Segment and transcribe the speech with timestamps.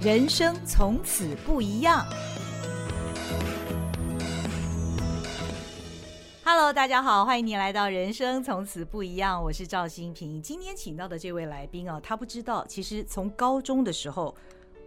[0.00, 2.06] 人生从此不一样。
[6.44, 10.40] Hello，大家好，欢迎你来到《人生从此不一样》，我是赵新平。
[10.40, 14.32] 今天请到的这位来宾啊，他不知道，其实从高中的时候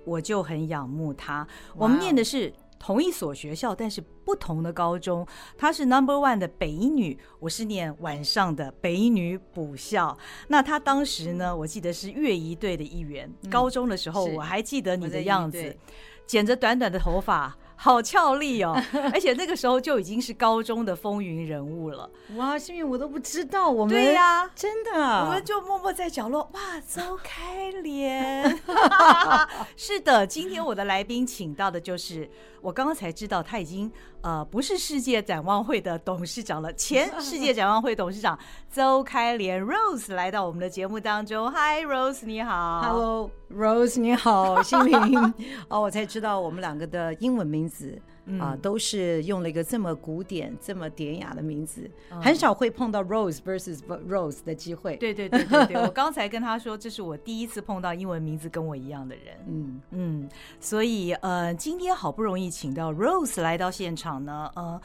[0.05, 1.45] 我就很仰慕他。
[1.75, 2.53] 我们念的是。
[2.81, 5.25] 同一所学校，但是不同的高中。
[5.55, 10.17] 她是 Number One 的北一女，我是念晚上的北一女补校。
[10.47, 13.31] 那她当时呢，我记得是乐仪队的一员。
[13.43, 15.77] 嗯、高中的时候，我还记得你的样子，
[16.25, 17.55] 剪着短短的头发。
[17.75, 18.79] 好俏丽哦，
[19.11, 22.07] 而且那个时候就已经是高中的风云人物了。
[22.35, 24.91] 哇，幸运我都不知道，我们对呀、啊，真的，
[25.25, 26.47] 我们就默默在角落。
[26.53, 28.59] 哇，邹开莲，
[29.75, 32.29] 是的，今天我的来宾请到的就是
[32.61, 38.37] 我刚刚才知道他已经呃不是世界展望会的董事长了，前世界展望会董事长
[38.69, 41.51] 邹开莲 Rose 来到我们的节目当中。
[41.51, 42.81] Hi Rose，你好。
[42.81, 45.33] Hello Rose，你好，心屏。
[45.69, 47.99] 哦，我才知道我们两个的英文名字。
[48.25, 51.89] 子啊，都是用了一个这么古典、这么典雅的名字，
[52.21, 54.95] 很少会碰到 Rose versus Rose 的机会。
[54.97, 59.35] 对对对对对， 我刚才跟他说，这是我第一次碰到英文名字跟我一样的人。
[59.47, 64.79] 嗯嗯，所以呃，今天好不容易请到 Rose 来到现场呢，呃，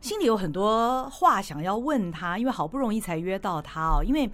[0.00, 4.30] 心里有很多话想要问他，因为好不容易才约到他哦，因为。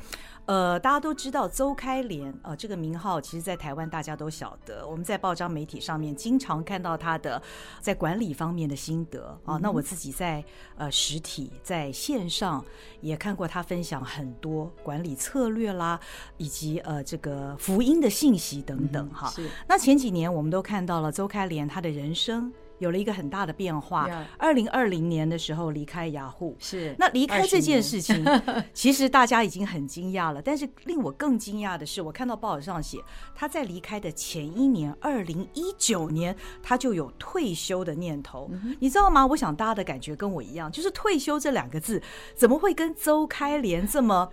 [0.50, 4.84] 呃，大家都知道邹开莲呃，这个名号其实，在台湾大家都晓得。
[4.84, 7.40] 我们在报章媒体上面经常看到他的
[7.80, 9.60] 在管理方面的心得啊。
[9.62, 10.44] 那我自己在
[10.76, 12.64] 呃实体在线上
[13.00, 16.00] 也看过他分享很多管理策略啦，
[16.36, 19.28] 以及呃这个福音的信息等等哈。
[19.28, 19.48] 是。
[19.68, 22.52] 那前几年我们都看到了邹开莲他的人生。
[22.80, 24.08] 有了一个很大的变化。
[24.36, 28.24] 二零二零年的时候离开雅虎，是那离开这件事情，
[28.74, 30.42] 其实大家已经很惊讶了。
[30.42, 32.98] 但是令我更惊讶的是，我看到报纸上写，
[33.34, 38.50] 他在离开的前一年，二零一九年，他就有退休的念头。
[38.80, 39.24] 你知道吗？
[39.26, 42.02] 我想大家的感觉跟我一样，就是退休这两个字，
[42.34, 44.30] 怎么会跟周开莲这么？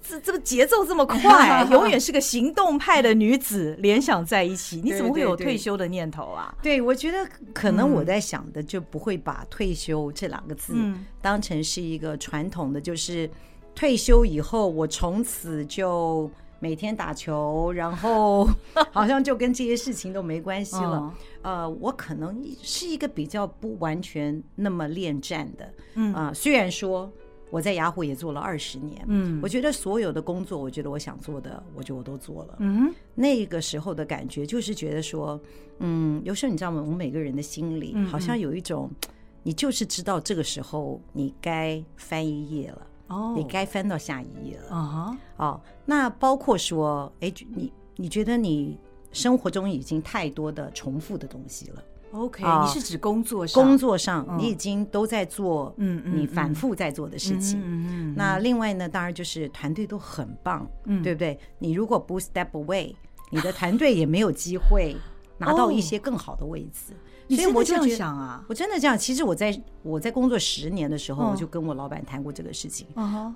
[0.00, 6.54] 这这个节奏这么快， 永远是个行动派的女子联想在一起，你怎么会有退休的念头啊？
[6.62, 10.74] 对，我觉得可能我在想的就不会把退休这两个字
[11.20, 13.28] 当成是一个传统的，就是
[13.74, 18.48] 退休以后我从此就每天打球，然后
[18.92, 21.14] 好像就跟这些事情都没关系了。
[21.42, 27.12] 呃，我可能是一个比较不完全那么恋战的，嗯啊，虽然说。
[27.50, 35.40] 我在雅虎也做了二十年，嗯，我觉得所有的工作，我觉得我想做的，我就我都做了，嗯，那个时候的感觉就是觉得说，
[35.78, 36.80] 嗯，有时候你知道吗？
[36.80, 38.90] 我们每个人的心里好像有一种，
[39.42, 44.82] 你就是知道这个时候你该翻一页了，哦，你该翻到下一页了，啊
[45.36, 48.78] 哈，哦，那包括说，哎，你你觉得你
[49.10, 51.82] 生活中已经太多的重复的东西了。
[52.12, 53.62] OK，你是指工作上？
[53.62, 57.60] 工作上，你已经都在做，嗯嗯，你反复在做的事情。
[57.60, 58.14] 嗯嗯。
[58.16, 61.38] 那另外呢，当然就是团队都很棒，嗯，对不对？
[61.58, 62.94] 你如果不 step away，
[63.30, 64.96] 你的团队也没有机会
[65.38, 66.94] 拿到一些更好的位置。
[67.30, 68.96] 所以我就这样想啊，我真的这样。
[68.96, 72.86] 其实我在我在工作十年的时候，我就跟我老板谈过这个事情。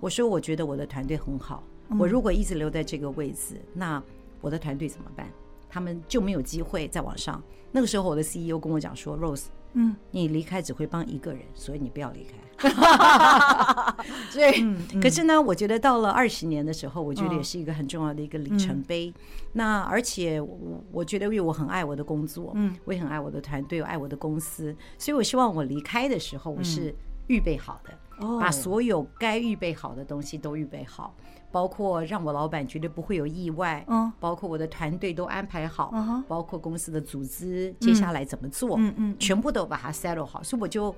[0.00, 1.62] 我说我觉得我的团队很好，
[1.98, 4.02] 我如果一直留在这个位置，那
[4.40, 5.28] 我的团队怎么办？
[5.68, 7.42] 他们就没有机会再往上。
[7.72, 12.36] 那个时候，我的 CEO 跟我讲说：“Rose，嗯，你离开只会帮一个人，所以你不要离开。
[14.30, 19.10] ”所以，嗯、可是呢，我觉得到了二十年的时候，我觉得也是一个很重要的一个里程碑。
[19.10, 19.14] 哦、
[19.54, 26.94] 那而且我，我觉得，因为我很爱我的工作，嗯，我也很爱我的团队，我爱我的公司，所以我希望我离开的时候，我是
[27.28, 31.14] 预备好的，嗯、把所有该预备好的东西都预备好。
[31.52, 40.42] 包括让我老板绝对不会有意外，嗯，包括我的团队都安排好，嗯，包括公司的组织接下来怎么做，嗯嗯，全部都把它 settle 好。
[40.42, 40.92] 所以我就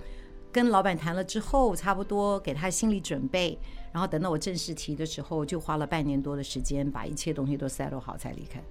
[0.53, 3.59] 跟老板谈了之后，差不多给他心理准备，
[3.93, 8.63] 然后等到我正式提的时候，就花了半年多的时间把一切东西都 settle 好才离开。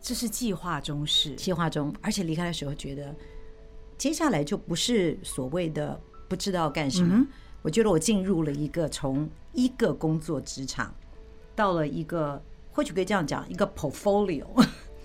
[0.00, 3.12] 这是计划中事，计划中，而且离开的时候觉得
[3.98, 7.26] 接下来就不是所谓的不知道干什么，
[7.62, 10.94] 我觉得我进入了一个从一个工作职场。
[11.56, 14.44] 到了一个或许可以这样讲，一个 portfolio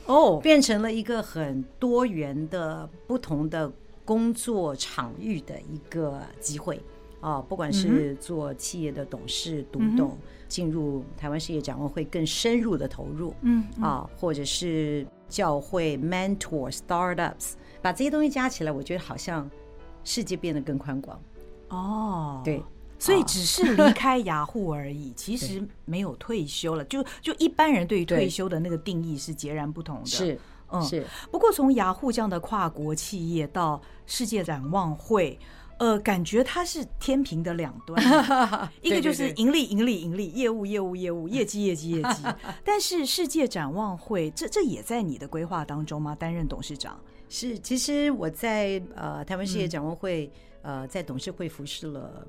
[0.05, 3.71] 哦， 变成了一个很多元的不同的
[4.05, 6.79] 工作场域的一个机会。
[7.21, 10.17] 啊，不管是做企业的董事、独董，
[10.47, 13.63] 进入台湾事业展望会更深入的投入，嗯。
[13.79, 19.47] 啊，或者是教会 mentor startups，把这些东西加起来，我觉得好像
[20.03, 21.21] 世界变得更宽广。
[21.69, 22.59] 哦，对。
[23.01, 26.85] 所以只是离开雅虎而已， 其实没有退休了。
[26.85, 30.05] 就就一般人对于退休的那个定义是截然不同的。
[30.05, 30.39] 是
[30.69, 31.05] 嗯，是。
[31.31, 35.37] 不过从雅虎这样的跨国企业到世界展望会。
[35.79, 37.99] 呃，感觉它是天平的两端，
[38.83, 42.21] 一个就是盈利、盈利、盈利，业务、业务、业务， 业绩、业绩、业绩。
[42.63, 46.13] 但是世界展望会，这这也在你的规划当中吗？
[46.13, 46.99] 担任董事长？
[47.29, 50.31] 是，其实我在呃台湾世界展望会，
[50.61, 52.27] 嗯、呃，在董事会服侍了。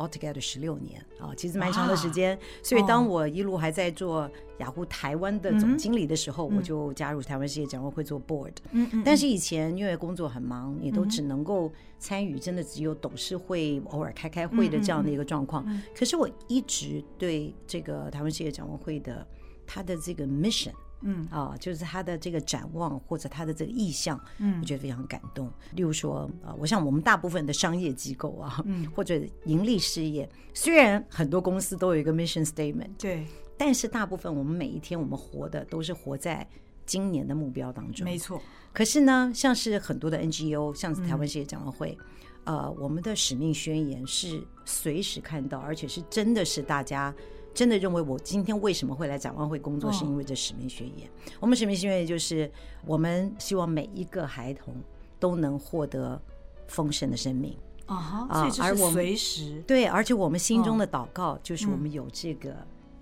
[0.00, 2.38] Altogether 十六年啊，其实蛮长的时间。
[2.62, 8.54] 所以当我一路还在做雅虎台湾的总经理的时候，我就加入台湾世界展望会做 board。
[8.72, 9.02] 嗯嗯。
[9.04, 15.66] 但是以前因为工作很忙，也都只能够参与，真的只有董事会偶尔开开会的这样的一个状况。
[15.94, 19.26] 可是我一直对这个台湾世界展望会的
[19.66, 20.72] 它的这个 mission。
[21.02, 25.50] 嗯啊，就是他的这个展望或者他的这个意向，嗯，我觉得非常感动。
[25.74, 33.26] 例如说，啊，我想我们大部分的商业机构啊，嗯， 或者盈利事业，虽然很多公司都有一个 mission statement，对，
[33.56, 36.46] 但是大部分我们每一天我们活的都是活在
[36.84, 38.40] 今年的目标当中，没错。
[38.72, 41.96] 可是呢，像是很多的 NGO，像是台湾世界展望会，
[42.44, 47.14] 呃，我们的使命宣言是随时看到，而且是真的是大家。
[47.52, 51.08] 真的认为我今天为什么会来展望会工作，是因为这使命宣言。
[51.08, 52.50] 哦、我们使命宣言就是
[52.86, 54.74] 我们希望每一个孩童
[55.18, 56.20] 都能获得
[56.68, 57.56] 丰盛的生命
[57.86, 58.26] 啊哈！
[58.30, 62.56] 啊，而我们随时对，而且我们心中的祷告就是我们有这个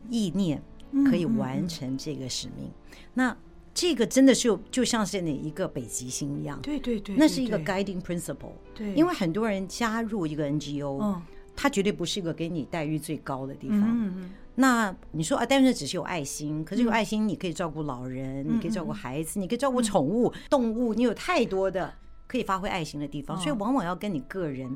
[0.08, 0.62] 意念
[1.10, 2.70] 可以完成这个使命。
[3.14, 3.36] 那
[3.74, 8.52] 这个真的是就像是那一个北极星一样，对对对，那是一个 guiding principle。
[8.74, 11.22] 对，因为很多人加入一个 NGO，嗯。
[11.60, 13.80] 它绝对不是一个给你待遇最高的地方。
[13.80, 21.92] 嗯嗯，那你说啊，但是只是有爱心，可是有爱心，你可以照顾老人，嗯、你可以照顾孩子，嗯、你可以照顾宠物、嗯、动物，你有太多的
[22.28, 24.70] 可以发挥爱心的地方，哦、所以往往要跟你个人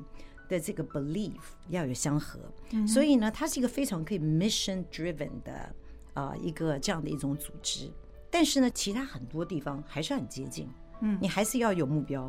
[0.49, 1.39] 的这个 belief
[1.69, 2.41] 要有相合。
[2.73, 5.53] 嗯、所以呢，它是一个非常可以 mission driven 的
[6.15, 7.89] 啊、呃、一个这样的一种组织。
[8.29, 10.69] 但是呢，其他很多地方还是很接近。
[11.01, 12.29] 嗯，你还是要有目标。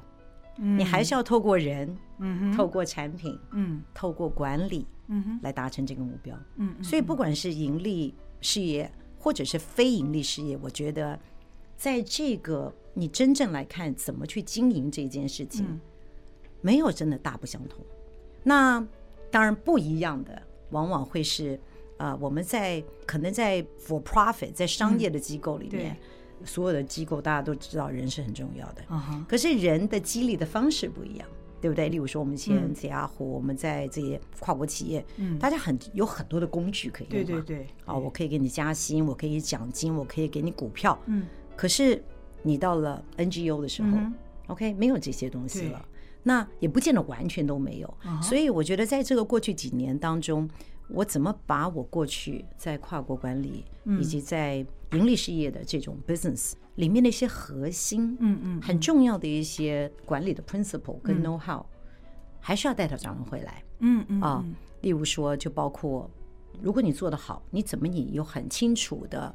[0.56, 11.20] 你还是要透过人，嗯，透过产品，嗯，透过管理，嗯，来达成这个目标，嗯，所以不管是盈利事业或者是非盈利事业，我觉得
[11.76, 15.80] 在这个你真正来看怎么去经营这件事情，
[16.62, 17.80] 没有真的大不相同。
[18.44, 18.86] 那
[19.32, 21.60] 当然不一样的，往往会是
[21.98, 25.98] 啊，我们在可能在 for profit 在商业的机构里面。
[26.46, 28.82] 所有的机构，大家都知道人是很重要的。
[28.90, 29.26] Uh.
[29.26, 31.28] 可是人的激励的方式不一样，
[31.62, 31.90] 对不对？
[31.90, 37.24] 例如说，我们现在雅虎，我们在这些跨国企业，嗯，大家很有很多的工具可以用。
[37.24, 37.68] 对对对。
[37.86, 40.98] 啊，我可以给你加薪，我可以奖金，我可以给你股票。
[41.06, 41.26] 嗯。
[41.56, 42.04] 可是
[42.42, 44.14] 你到了 NGO 的时候，嗯
[44.48, 45.86] ，OK，没有这些东西了。
[46.24, 47.98] 那也不见得完全都没有。
[48.04, 48.22] Uh.
[48.22, 50.50] 所以我觉得，在这个过去几年当中。
[50.90, 53.64] 我怎么把我过去在跨国管理
[54.00, 54.64] 以及在
[54.94, 61.66] 盈利事业的这种 business 里面的一些核心，嗯嗯，很重要的一些管理的 principle 跟 know how，
[62.40, 64.46] 还是要带到咱们回来，嗯嗯啊，
[64.82, 66.10] 例如说，就包括
[66.62, 69.34] 如果你做得好，你怎么你有很清楚的，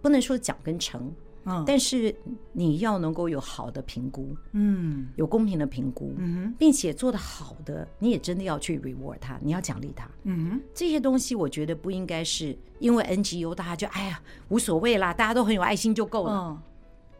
[0.00, 1.12] 不能说讲跟成。
[1.50, 2.14] 嗯，但是
[2.52, 16.32] 你要能够有好的评估，嗯，有公平的评估，嗯哼，并且做的好的，你也真的要去 reward 他，你要奖励他，嗯哼，这些东西我觉得不应该是因为 NGO 大家就哎呀无所谓啦，大家都很有爱心就够了。
[16.32, 16.62] 嗯，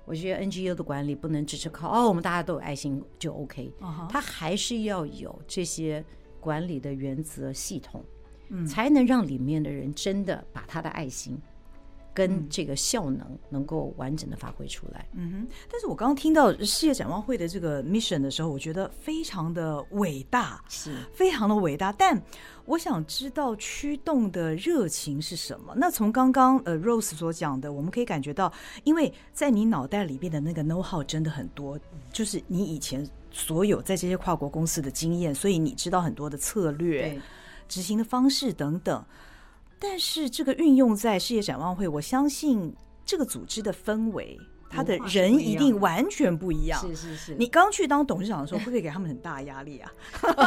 [0.05, 3.73] 我觉得 NGO 的管理不能只是靠哦，我们大家都有爱心就 OK，
[4.09, 6.04] 他还是要有这些
[6.38, 8.04] 管理的原则系统，
[8.49, 11.38] 嗯，才能让里面的人真的把他的爱心。
[12.29, 15.09] 跟这个效能能够完整的发挥出来。
[15.15, 21.91] 嗯哼，但是我刚刚听到世界展望会的这个 mission 的时候，我觉得非常的伟大，是非常的伟大。
[21.91, 22.23] 但
[22.67, 25.73] 我想知道驱动的热情是什么？
[25.75, 28.53] 那从刚刚呃 Rose 所讲的，我们可以感觉到，
[28.85, 31.81] 因为在你脑袋里边的那个 know how 真的很多，
[32.12, 37.19] 就是你以前所有在这些跨国公司的经验，所以你知道很多的策略、
[37.67, 39.03] 执行的方式等等。
[39.80, 42.72] 但是这个运用在世界展望会，我相信
[43.04, 46.78] 这个组织的氛围，他的人一定完全不一样。
[46.80, 47.34] 是是是。
[47.34, 49.90] 你刚去当董事长的时候，会不会给他们很大压力啊？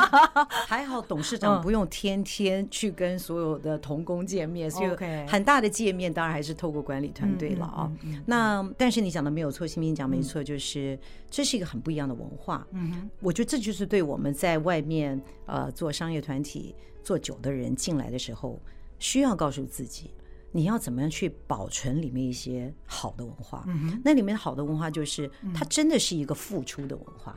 [0.67, 4.89] 还好董事长不用天天去跟所有的同工见面，所以
[5.27, 7.91] 很大的界面当然还是透过管理团队了啊。
[8.27, 10.97] 那但是你讲的没有错，新民讲没错，就是
[11.29, 12.65] 这是一个很不一样的文化。
[12.71, 18.61] 嗯哼，我觉得这就是对我们在外面呃做商业团体做久的人进来的时候。
[19.03, 20.13] 需要告诉自己，
[20.53, 23.65] 你要怎么样去保存里面一些好的文化。
[23.67, 27.35] 嗯哼，那里面好的文化就是，它真的是一个付出的文化。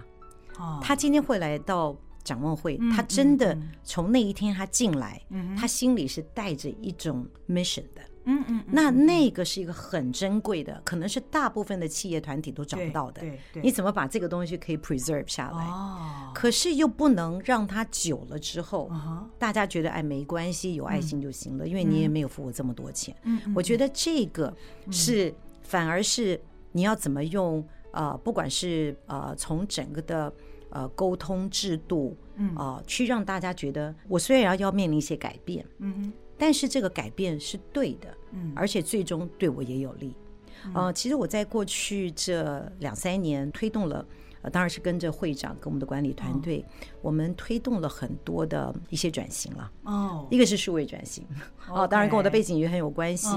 [0.59, 5.21] 哦，他今天会来到展望会，他真的从那一天他进来，
[5.59, 8.01] 他心里是带着一种 mission 的。
[8.27, 13.21] 嗯嗯，那那个是一个很珍贵的，可能是大部分的企业团体都找不到的。
[13.21, 15.65] 对对，你怎么把这个东西可以 preserve 下来？
[15.65, 18.91] 哦，可是又不能让它久了之后，
[19.39, 23.17] 大家觉得哎没关系，有爱心就行了，因为你也没有付我这么多钱。
[23.23, 24.55] 嗯，我觉得这个
[24.91, 26.41] 是反而是
[26.73, 30.33] 你要怎么用呃，不管是呃从整个的
[30.71, 36.13] 呃沟通制度，嗯啊，去让大家觉得我虽然要面临一些改变，嗯。
[36.39, 40.15] 但是这个改变是对的，嗯，而且最终对我也有利。
[40.75, 44.05] 呃，其实我在过去这两三年推动了。
[44.51, 46.65] 当然是跟着会长跟我们的管理团队，
[47.03, 49.71] 我们推动了很多的一些转型了。
[49.85, 51.25] 哦，一个是数位转型，
[51.69, 53.29] 哦，当然跟我的背景也很有关系。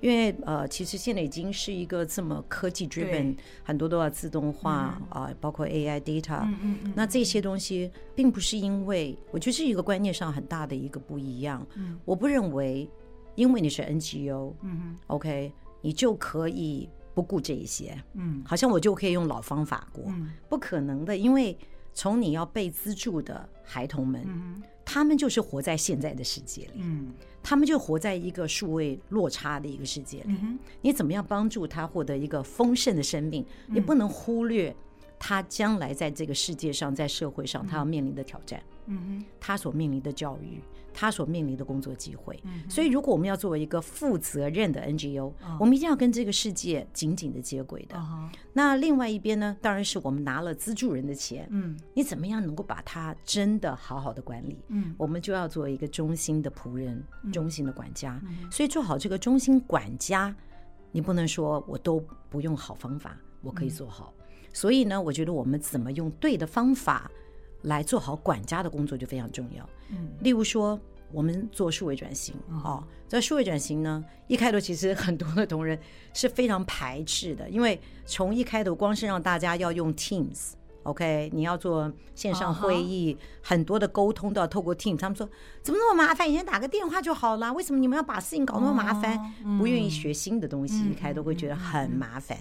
[0.00, 6.40] 因为呃，其实现在已经是一个这么科技 driven，很多都要自动化啊，包括 AI data。
[6.44, 6.92] 嗯嗯。
[6.96, 11.66] 那这些东西并不是因为，我觉得是一个观念上很大的一个不一样。
[11.74, 11.98] 嗯。
[12.04, 12.88] 我不认为，
[13.34, 16.88] 因为你是 NGO，嗯 OK，你就可以。
[17.16, 21.56] 不顾这一些，嗯，好像我就可以用老方法过，嗯，不可能的，因为
[21.94, 33.42] 从你要被资助的孩童们，嗯，他们就是活在现在的世界里，嗯，他们就活在一个数位落差的一个世界里，嗯，你怎么样帮助他获得一个丰盛的生命？
[33.66, 34.76] 你不能忽略
[35.18, 40.60] 他将来在这个世界上，在社会上他要面临的挑战，嗯，他所面临的教育。
[40.98, 48.02] 他所面临的工作机会，所以如果我们要作为一个负责任的 NGO，我们一定要跟这个世界紧紧的接轨的。
[48.54, 54.58] 那另外一边呢，当然是我们拿了资助人的钱，嗯，你怎么样能够把它真的好好的管理？
[54.68, 58.18] 嗯，我们就要做一个中心的仆人，中心的管家。
[58.50, 60.34] 所以做好这个中心管家，
[60.92, 64.14] 你不能说我都不用好方法，我可以做好。
[64.54, 67.10] 所以呢，我觉得我们怎么用对的方法。
[67.66, 69.68] 来做好管家的工作就非常重要。
[69.90, 70.78] 嗯，例如说，
[71.12, 75.78] 我们做数位转型，哦，在数位转型呢，一开头其实很多的同仁
[76.12, 85.28] 是非常排斥的，因为从一开头光是让大家要用 Teams，OK，你要做线上会议，很多的沟通都要透过 Teams，他们说
[85.62, 86.28] 怎么那么麻烦？
[86.28, 89.18] 以前打个电话就好了，为什么你们要把事情搞那么麻烦？
[89.58, 92.36] 不愿意学新的东西，一开头会觉得很麻烦。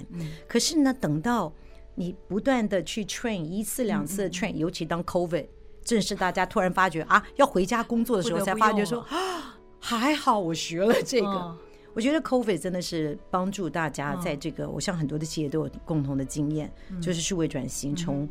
[0.47, 1.53] 可是呢，等到
[1.95, 5.47] 你不断的去 train 一次两次的 train，尤其当 COVID
[5.83, 11.57] 正是大家突然发觉啊要回家工作的时候，才发觉说啊还好我学了这个。
[11.93, 16.69] 我觉得 COVID 真的是帮助大家在这个，我像很多的企业都有共同的经验，
[17.01, 18.27] 就是数位转型，从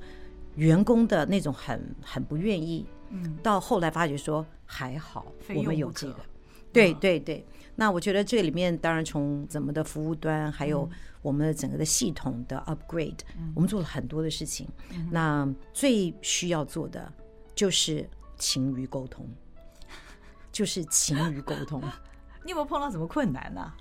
[0.56, 2.85] 员工的那种很很不愿意，
[3.42, 6.16] 到后来发觉说还好我们有这个，
[6.75, 7.42] 对对对。
[7.76, 10.88] 那我觉得这里面当然从怎么的服务端还有。
[11.25, 13.21] 我们的整个的系统的 upgrade，
[13.54, 14.69] 我们做了很多的事情。
[15.11, 17.11] 那最需要做的
[17.54, 18.07] 就是
[18.38, 19.26] 勤于沟通，
[20.52, 21.81] 就是勤于沟通。
[22.45, 23.73] 你有没有碰到什么困难呢？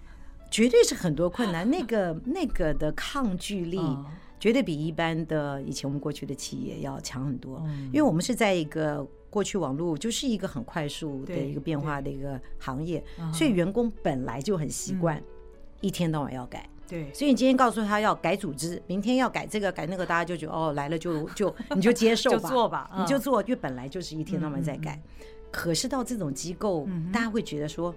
[0.50, 1.70] 绝对是很多困难。
[1.70, 3.82] 那个那个的抗拒力，
[4.40, 7.62] 绝对比一般的以前我们过去的企业要强很多。
[7.88, 15.20] 因为我们是在一个过去网络就是一个很快速的一个变化的一个行业，所以员工本来就很习惯
[15.82, 16.70] 一天到晚要改。
[16.88, 25.02] 对，所以你今天告诉他要改组织，明天要改这个改那个，大家就觉得哦，来了就就 你就接受吧，就做吧，你就做，因为本来就是一天到晚在改。
[25.50, 27.96] 可是到这种机构，大家会觉得说，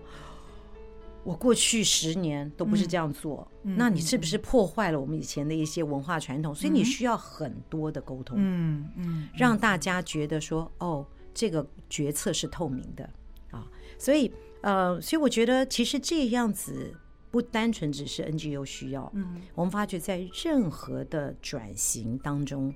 [1.24, 6.54] 我过去十年都不是这样做，那你是不是破坏了我们以前的一些文化传统？
[6.54, 11.04] 所以你需要很多的沟通，嗯嗯，让大家觉得说，哦，
[11.36, 13.08] 这个决策是透明的
[13.52, 13.64] 啊。
[13.96, 16.92] 所以呃，所以我觉得其实这样子。
[17.28, 22.72] 不单纯只是 NGO 需要，嗯，我们发觉在任何的转型当中，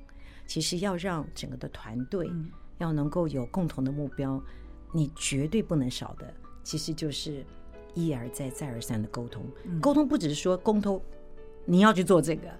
[0.46, 2.30] 其实要让整个的团队
[2.76, 4.42] 要能够有共同的目标，
[4.92, 7.42] 你绝对不能少的，其实就是
[7.94, 9.42] 一而再再而三的沟通。
[9.80, 11.00] 沟通不只是说沟通
[11.64, 12.50] 你要去做这个，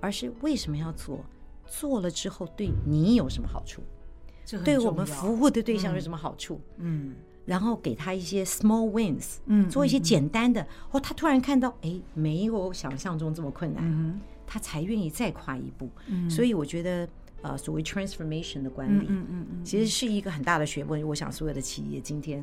[0.00, 1.24] 而是为什么要做，
[1.66, 3.80] 做了之后对你有什么好处，
[4.64, 6.60] 对我们服务的对象有什么好处？
[6.78, 7.14] 嗯。
[7.46, 15.90] 然后给他一些 small wins，嗯，做一些简单的，哦，他突然看到，哎，没有想象中这么困难，嗯，他才愿意再跨一步。
[16.06, 17.06] 嗯，所以我觉得，
[17.42, 21.06] 呃，所谓 transformation 的管理，嗯嗯嗯，其实是一个很大的学问。
[21.06, 22.42] 我想所有的企业今天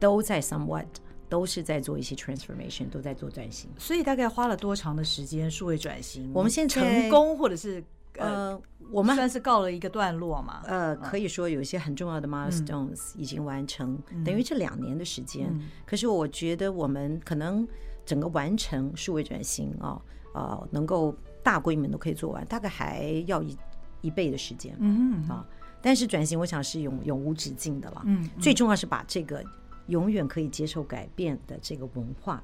[0.00, 0.86] 都在 somewhat
[1.28, 3.70] 都是在做一些 transformation，都在做转型。
[3.78, 6.28] 所以大概花了多长的时间数位转型？
[6.34, 7.80] 我们现在成功或者是？
[8.20, 8.60] 呃，
[8.90, 10.62] 我们算是告了一个段落嘛。
[10.66, 15.52] 呃，可以说有一些很重要的 milestones 已经完成，等于这两年的时间。
[15.86, 17.66] 可是我觉得我们可能
[18.04, 20.00] 整个完成数位转型啊，
[20.34, 23.56] 呃，能够大规模都可以做完，大概还要一
[24.00, 24.76] 一倍的时间。
[24.78, 25.46] 嗯啊，
[25.80, 28.02] 但是转型我想是永永无止境的了。
[28.04, 29.42] 嗯，最重要是把这个
[29.86, 32.42] 永远可以接受改变的这个文化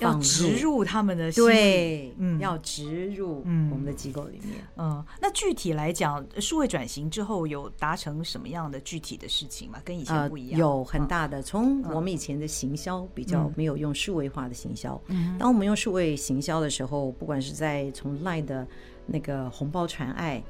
[0.00, 3.38] 要植入他们的心，对，嗯，要植入
[3.70, 4.56] 我们的机构里面。
[4.76, 9.80] 嗯，那具体来讲，数位转型之后有达成什么样的具体的事情吗？
[9.84, 10.52] 跟以前不一样？
[10.54, 11.42] 呃、有很大的。
[11.42, 18.66] 从我们以前的行销比较没有用数位化的行销，嗯，当我们用数位行销的时候，不管是在从 LINE 的
[19.06, 20.42] 那个红包传爱。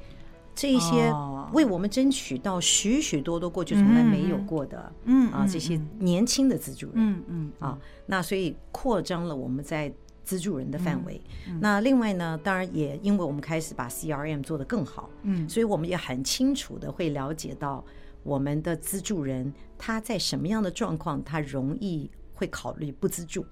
[0.55, 1.13] 这一些
[1.51, 9.93] 为我们争取到许许多多过去从来没有过的，嗯啊，这些年轻的资助人，嗯嗯啊，那所以扩张了我们在
[10.23, 11.21] 资助人的范围。
[11.59, 17.83] 那另外呢，当然也因为我们开始把 CRM 做得更好，嗯，所以我们也很清楚的会了解到
[18.23, 23.45] 我们的资助人他在什么样的状况，他容易会考虑不资助。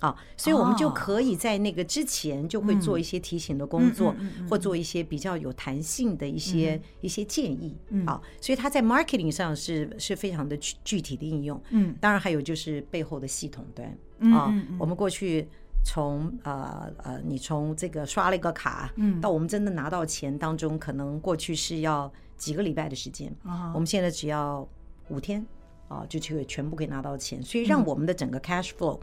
[0.00, 4.14] 啊，所以我们就可以在那个之前就会做一些提醒的工作，
[4.48, 7.76] 或做一些比较有弹性的一些一些建议。
[8.06, 11.60] 啊，所以它在 marketing 上是是非常的具具体的应用。
[11.70, 15.48] 嗯，当然还有就是背后的系统端啊，我们过去
[15.84, 23.34] 从呃呃，你从这个刷了一个卡，嗯，到我们真的拿到钱当中，可能过去是要几个礼拜的时间，
[23.72, 24.68] 我们现在只要
[25.08, 25.46] 五天。
[25.88, 28.98] 啊，就就全部可以拿到钱，所以让我们的整个 cash flow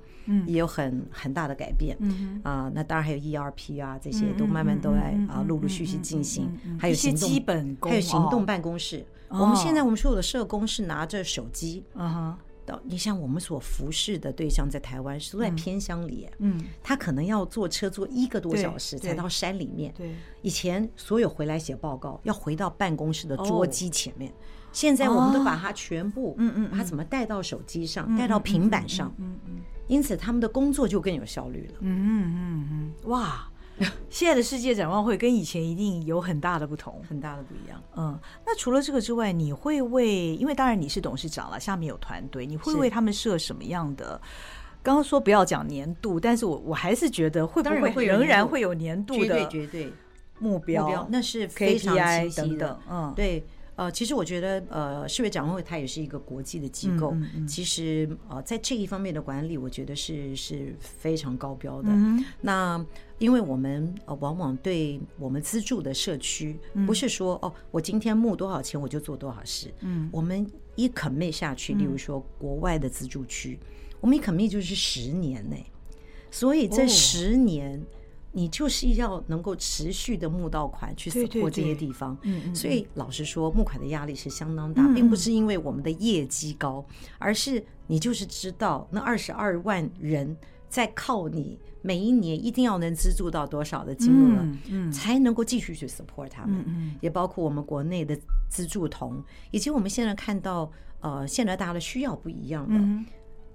[0.45, 1.97] 也有很很大的改变。
[2.43, 6.49] 啊，那当然还有 ERP 啊，这些都慢慢都在啊，陆陆续续进行。
[6.79, 9.05] 还有行动基本功，还有行动办公室。
[9.29, 11.85] 我们现在我们所有的社工是拿着手机，
[12.63, 19.91] 到你像我们所服侍的对象在台湾是都在偏乡里，嗯，他可能要坐车坐一个多小时才到山里面。
[19.97, 24.31] 对，以前所有回来写报告要回到办公室的桌机前面。
[24.71, 29.55] 现在我们都把它全部，嗯嗯，把它怎么带到手机上，带到平板上，嗯嗯，
[29.87, 33.49] 因此他们的工作就更有效率了，嗯嗯嗯嗯，哇，
[34.09, 44.19] 现在的世界展望会跟以前一定有很大的不同，很大的不一样，嗯，那除了这个之外，你会为，因为当然你是董事长了，下面有团队，你会为他们设什么样的？
[44.83, 49.93] 刚刚说不要讲年度，但是我我还是觉得会不会仍然会有年度的绝对
[50.39, 53.43] 目标，那是非常清晰的，嗯，对。
[53.81, 57.13] 呃，其实我觉得，呃，世卫展望会它也是一个国际的机构。
[57.15, 61.89] 嗯嗯、其实，呃，在这一方面的管理，我觉得是是非常高标的。
[61.89, 62.85] 嗯、那
[63.17, 69.73] 因为我们呃，往往对我们资助的社区，不是说哦，我今天募多少钱我就做多少事。
[69.79, 75.65] 嗯，我们一 commit 下去，例如说国外的资助区，嗯、我们一 commit 就是十年内，
[76.29, 77.79] 所以这十年。
[77.79, 77.97] 哦
[78.31, 82.17] 你就是要能够持续的募到款去 support 这些地方，
[82.55, 86.85] 所以老实说，募款的压力是相当大，并不是因为我们的业绩高，
[87.19, 90.35] 而是你就是知道那二十二万人
[90.69, 98.17] 在靠你每一年一定要能资助到多少的金额，才能够继续去 support 他们，也包括我们国内的
[98.49, 103.05] 资助同，以及我们现在看到呃，现在大家的需要不一样了。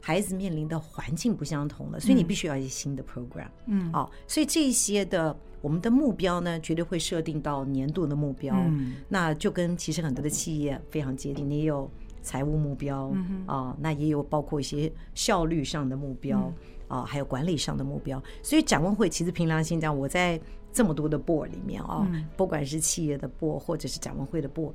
[0.06, 3.48] 孩子面临的环境不相同了，所以你必须要一些新的 program。
[3.66, 8.54] 嗯，哦，所以这一些的我们的目标呢，绝对会设定到年度的目标。
[8.56, 11.90] 嗯，那就跟其实很多的企业非常接近，你有
[12.22, 16.52] 财务目标，嗯啊，那也有包括一些效率上的目标，
[16.86, 18.22] 啊，还有管理上的目标。
[18.44, 20.40] 所以展望会其实凭良心讲，我在
[20.72, 24.72] 这么多的 board 里面啊，不管是企业的 board 或者是展望会的 board，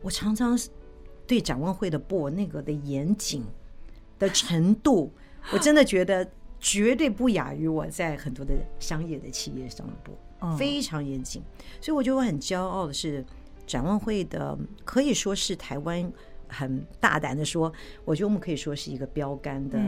[0.00, 0.58] 我常常
[1.26, 3.44] 对展望会的 board 那个的严谨。
[4.20, 5.12] 的程度，
[5.52, 6.30] 我真的觉得
[6.60, 11.42] 绝对不亚于我在很多的商业的企业上的播，非常严谨。
[11.80, 13.24] 所以我觉得我很骄傲的是，
[13.66, 16.12] 展望会的可以说是台湾
[16.46, 17.72] 很大胆的说，
[18.04, 19.80] 我觉得我们可以说是一个标杆的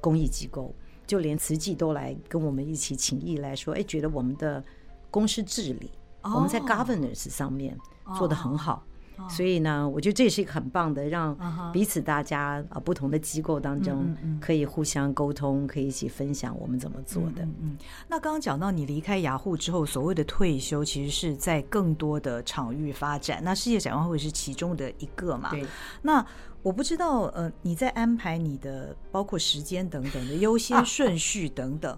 [0.00, 0.74] 公益机构，
[1.06, 4.64] 就连慈济都来跟我们一起请益来说，哎，觉得我们的
[5.10, 5.90] 公司治理，
[6.22, 7.76] 我们在 governance 上面
[8.16, 8.86] 做得很好。
[9.28, 11.36] 所以呢，我觉得这也是一个很棒的，让
[11.72, 17.42] 彼此大家啊不同的机构当中可以互相沟通，可以一起分享我们怎么做的。
[17.42, 17.76] 嗯，
[18.08, 23.40] 那刚刚讲到你离开雅虎之后，所谓的退休，其实是在更多的场域发展。
[23.44, 25.50] 那世界展望会是其中的一个嘛？
[25.50, 25.64] 对。
[26.02, 26.24] 那
[26.62, 31.96] 我不知道，呃，你在安排你的包括时间等等的优先 顺序等等。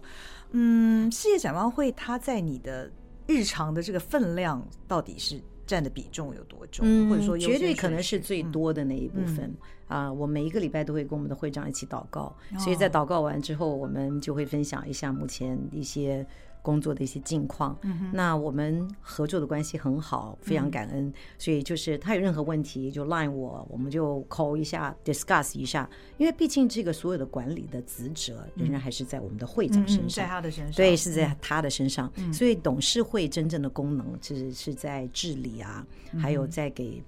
[0.53, 2.91] 嗯，世界展望会它在你的
[3.27, 5.43] 日常的这个分量到底是？
[5.67, 6.85] 占的比重有多重？
[6.87, 9.55] 嗯，或者说绝对可能是最多的那一部分
[9.87, 10.13] 啊！
[10.13, 16.27] 我每一个礼拜都会跟我们的会长一起祷告，所以在祷告完之后，我们就会分享一下目前一些。
[16.65, 17.79] 工作的一些近况，
[18.11, 21.13] 那我们合作的关系很好，非常感恩。
[21.39, 25.87] 所以就是他有任何问题就 line 我，我们就 call 一下，discuss 一下。
[26.17, 32.11] 因为毕竟这个所有的管理的职责仍然还是在我们的会长身上，在他的身上，对，是在他的身上。
[32.33, 35.87] 所以董事会真正的功能其实是在治理啊，
[36.19, 37.03] 还有在给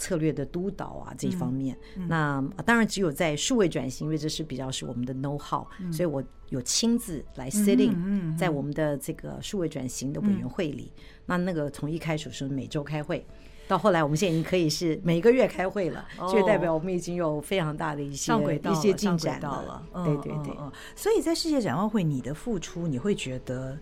[0.00, 1.76] 策略的督导啊这一方面。
[2.08, 7.94] 那当然只有在数位转型，因为这是比较是我们的 know how，、嗯、所以我有亲自来 sitting
[8.36, 10.90] 在我们的这个数位转型的委员会里。
[11.26, 13.24] 那那个从一开始是每周开会。
[13.68, 18.32] 到后来，我们现在已经可以是每个月开会了，就代表我们已经有非常大的一些
[18.68, 19.80] 一些进展了。
[20.04, 20.52] 对对对，
[20.96, 23.78] 所以在世界展望会，你的付出，你会觉得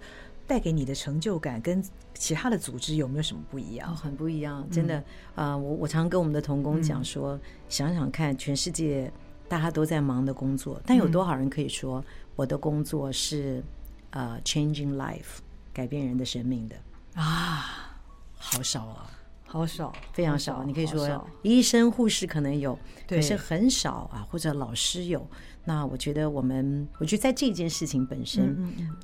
[0.49, 1.85] 带给你的成就感跟
[2.15, 3.95] 其他的组织有没有什么不一样？
[3.95, 5.05] 很不一样，真的。
[5.35, 9.13] 啊，我我常跟我们的童工讲说，想想看，全世界
[9.47, 12.03] 大家都在忙的工作，但有多少人可以说
[12.35, 13.63] 我的工作是
[14.11, 15.39] 呃 changing life
[15.73, 16.77] 改变人的生命的
[17.15, 18.01] 啊？
[18.39, 19.11] 好少啊。
[19.51, 20.63] 好少，非常少。
[20.63, 24.27] 你可以说医生、护士可能有，可是很少啊。
[24.31, 25.27] 或者老师有。
[25.65, 28.57] 那我觉得我们，我觉得在这件事情本身，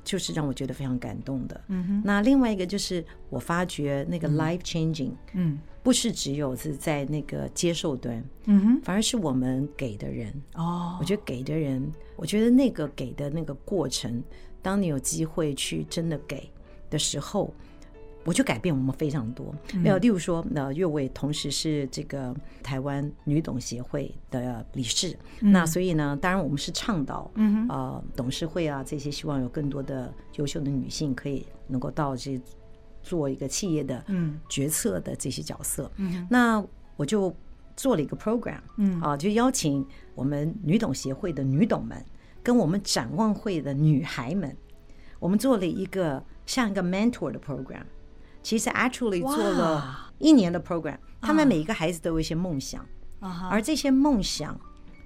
[0.03, 1.59] 就是让我觉得非常感动的。
[1.67, 2.01] 嗯哼。
[2.05, 10.31] 那另外一个就是，我发觉那个 life changing，嗯，不是只有是在那个接受端，嗯哼，反而是我们给的人。
[10.53, 10.97] 哦。
[10.99, 14.23] 我觉得给的人，我觉得那个给的那个过程，
[14.61, 16.51] 当你有机会去真的给
[16.89, 17.51] 的时候。
[18.25, 32.41] 我就改变我们非常多，没有，例如说，呃，岳伟同时是这个台湾女董协会的理事，嗯、那所以呢，当然我们是倡导，嗯董事会啊这些，希望有更多的优秀的女性可以能够到这
[33.03, 34.39] 做一个企业的嗯。
[34.49, 37.31] 决策的这些角色，嗯，那我就
[37.75, 38.99] 做了一个 program，嗯。
[39.01, 39.85] 啊，就邀请
[40.15, 42.03] 我们女董协会的女董们
[42.41, 44.57] 跟我们展望会的女孩们，
[45.19, 47.83] 我们做了一个像一个 mentor 的 program。
[48.45, 52.85] 其实 actually 做了一年的 program，他们每一个孩子都有一些梦想，
[53.49, 54.55] 而这些梦想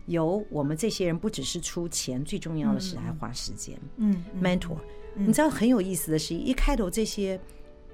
[0.07, 3.79] 由我们这些人不只是出钱，最重要的是还花时间。
[3.95, 4.75] 嗯，mentor，
[5.15, 7.39] 你知道很有意思的是，一开头这些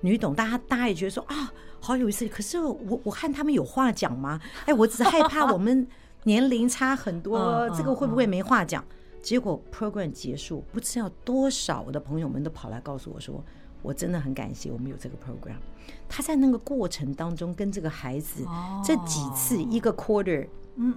[0.02, 2.28] 女董，大家大家也觉得说啊，好有意思。
[2.28, 4.42] 可是我我看他们有话讲吗？
[4.66, 5.88] 哎，我只是害怕我们
[6.24, 8.84] 年龄差很多，这个会不会没话讲？
[9.22, 13.46] 结果 program 结束，不知道多少我的朋友们都跑来告诉我说。
[13.86, 15.58] 我真的很感谢我们有这个 program，
[16.10, 18.44] 他在那个过程当中跟这个孩子
[18.84, 20.48] 这几次一个 quarter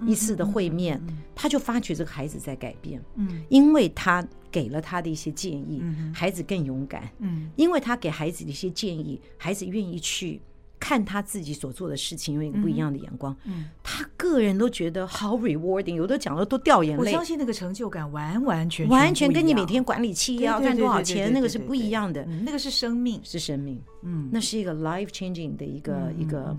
[0.07, 0.99] 一次的会面，
[1.35, 2.99] 他就发觉这个孩子在改变，
[3.47, 7.07] 因为他给了他的一些建议，孩子更勇敢，
[7.55, 10.41] 因为他给孩子的一些建议，孩子愿意去。
[10.89, 17.03] 看他自己所做的事情，用一个不一样的眼光，嗯，他个人都觉得好 rewarding，有的讲的都掉眼泪。
[17.03, 26.57] 我相信那个成就感完完全全完全跟你每天管理企业要赚多少钱那个是不一样的，那个是生命，是生命，嗯，那是一个 life changing 的一个一个。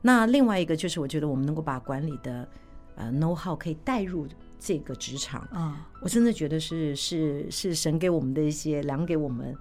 [0.00, 2.48] 那另外一个就是，我觉得我们能够把管理的
[2.94, 4.26] 呃 know how 可以带入
[4.58, 9.54] 这个职场啊，我真的觉得是是是神给我们的一些量给我们。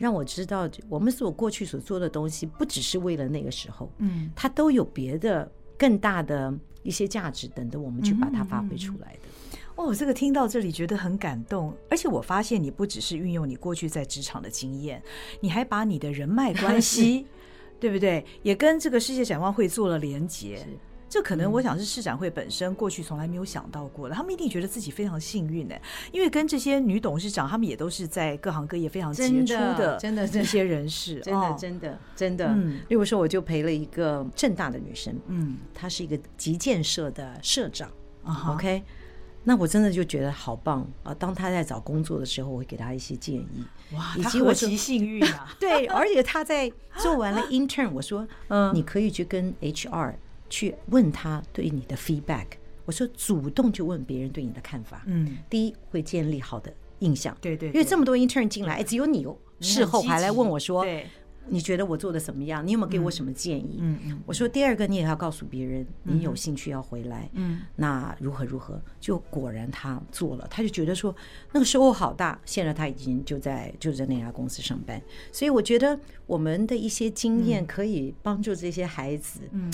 [0.00, 9.28] 让我知道，我们所过去所做的东西，不只是为了那个时候，嗯，它都有别的更大的一些价值，等着我们去把它发挥出来的。
[9.76, 15.02] 哦，这个听到这里觉得很感动，而且我发现你不只是运用你过去在职场的经验，
[15.40, 17.26] 你还把你的人脉关系，
[17.78, 18.24] 对不对？
[18.42, 20.66] 也跟这个世界展望会做了连结。
[21.10, 25.78] 这可能我想是市展会本身过去从来没有想到过的，他们一定觉得自己非常幸运的，
[26.12, 32.54] 因为跟这些女董事长，他们也都是在各行各业非常杰出的，真的这些人士， 真的真的真的。
[32.88, 37.90] 例如说，我就陪了一个正大的女生，嗯，她是一个集建社的社长
[38.48, 38.84] ，OK，
[39.42, 41.12] 那我真的就觉得好棒啊！
[41.14, 50.14] 当她在找工作的时候，我会给她一些建议，哇，以及我极幸运啊， 对，而且她在做完了 intern，我说，嗯，你可以去跟 HR。
[50.50, 52.46] 去问他对你的 feedback，
[52.84, 55.04] 我说主动去问别人对你的看法。
[55.06, 57.34] 嗯，第一会建立好的印象。
[57.40, 59.24] 对对，因为这么多 intern 进来，只有你
[59.60, 60.84] 事后还来问我说，
[61.48, 62.64] 你觉得我做的怎么样？
[62.64, 63.78] 你有没有给我什么建议？
[63.80, 67.28] 嗯嗯，我说第二个你也要告诉别人，你有兴趣要回来。
[67.32, 68.80] 嗯，那如何如何？
[69.00, 71.14] 就果然他做了，他就觉得说
[71.52, 72.38] 那个收获好大。
[72.44, 75.00] 现在他已经就在就在那家公司上班，
[75.32, 79.40] 所以我觉得我们的一些经验可以帮助这些孩子。
[79.52, 79.72] 嗯。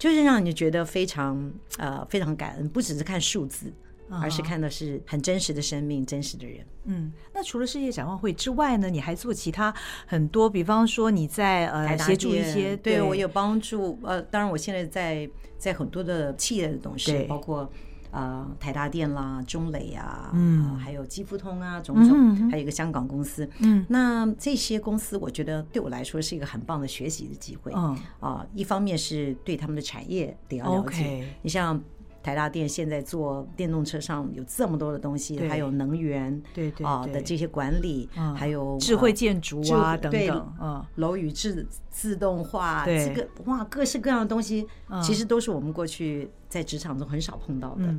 [0.00, 3.70] 就是让你觉得非常呃非常感恩，不只是看数字，
[4.08, 6.66] 而是看的是很真实的生命，真实的人。
[6.86, 9.72] 嗯，那除了世界展望会之外呢，你还做其他
[10.06, 13.98] 很多，比方说你在呃协助一些，对，对我有帮助。
[14.02, 17.70] 呃，当然我现在在在很多的企业的董事，包括。
[18.10, 31.80] 啊、呃，台达电啦，中磊啊，嗯、呃，还有基富通啊，种种，嗯、还有一个香港公司，嗯，那这些公司，我觉得对我来说是一个很棒的学习的机会，嗯，啊、呃，一方面是对他们的产业得要了解你像
[32.22, 44.66] 台达电现在做电动车上有这么多的东西，还有能源对对啊的这些管理，还有智慧建筑啊等等，嗯，楼宇自自动化，这个哇，各式各样的东西，
[45.02, 47.94] 其实都是我们过去在职场中很少碰到的。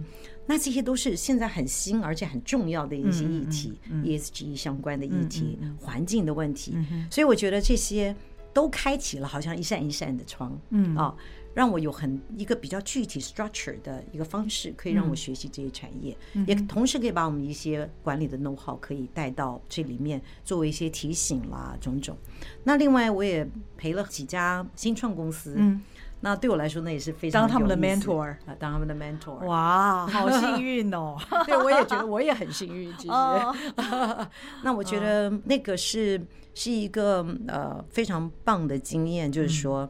[0.45, 6.77] 那这些都是现在很新而且很重要的一些议题，ESG 相关的议题，环境的问题。
[7.09, 8.15] 所以我觉得这些
[8.53, 10.95] 都开启了好像一扇一扇的窗，嗯。
[10.95, 11.15] 啊。
[11.53, 22.17] 让我有很一个比较具体 structure 的一个方式，可以让我学习这些产业，嗯、也同时可以把我们一些管理的 know how 可以带到这里面，作为一些提醒啦种种。
[22.63, 25.81] 那另外我也陪了几家新创公司，嗯，
[26.21, 31.17] 那对我来说那也是非常当他们的 mentor 啊，当他们的 mentor，哇，好幸运哦！
[31.45, 33.11] 对，我也觉得我也很幸运，其实。
[33.11, 33.55] 哦、
[34.63, 39.83] 那我觉得那个是是一个呃非常棒的经验，就是说。
[39.83, 39.89] 嗯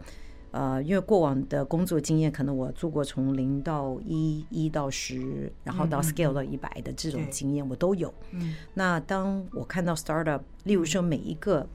[0.52, 8.14] 呃，因为过往的工作经验，可能我做过从零到一、一到十，然后到 scale 到一百的这种经验，我都有。
[8.32, 11.66] 嗯，那当我看到 startup，例如说每一个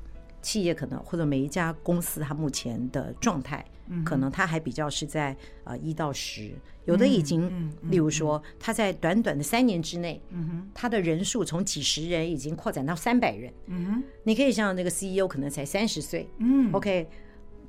[0.42, 3.64] 企业可能或者每一家公司，它目前的状态，
[4.04, 5.34] 可能它还比较是在
[5.64, 6.52] 呃一到十，
[6.84, 7.50] 有的已经，
[7.90, 13.50] 例如说它在短短的三年之内，嗯哼，它的人数从几十人已经扩展到三百人。
[13.66, 16.28] 嗯哼，你可以想想那个 CEO 可能才三十岁。
[16.38, 17.08] 嗯，OK。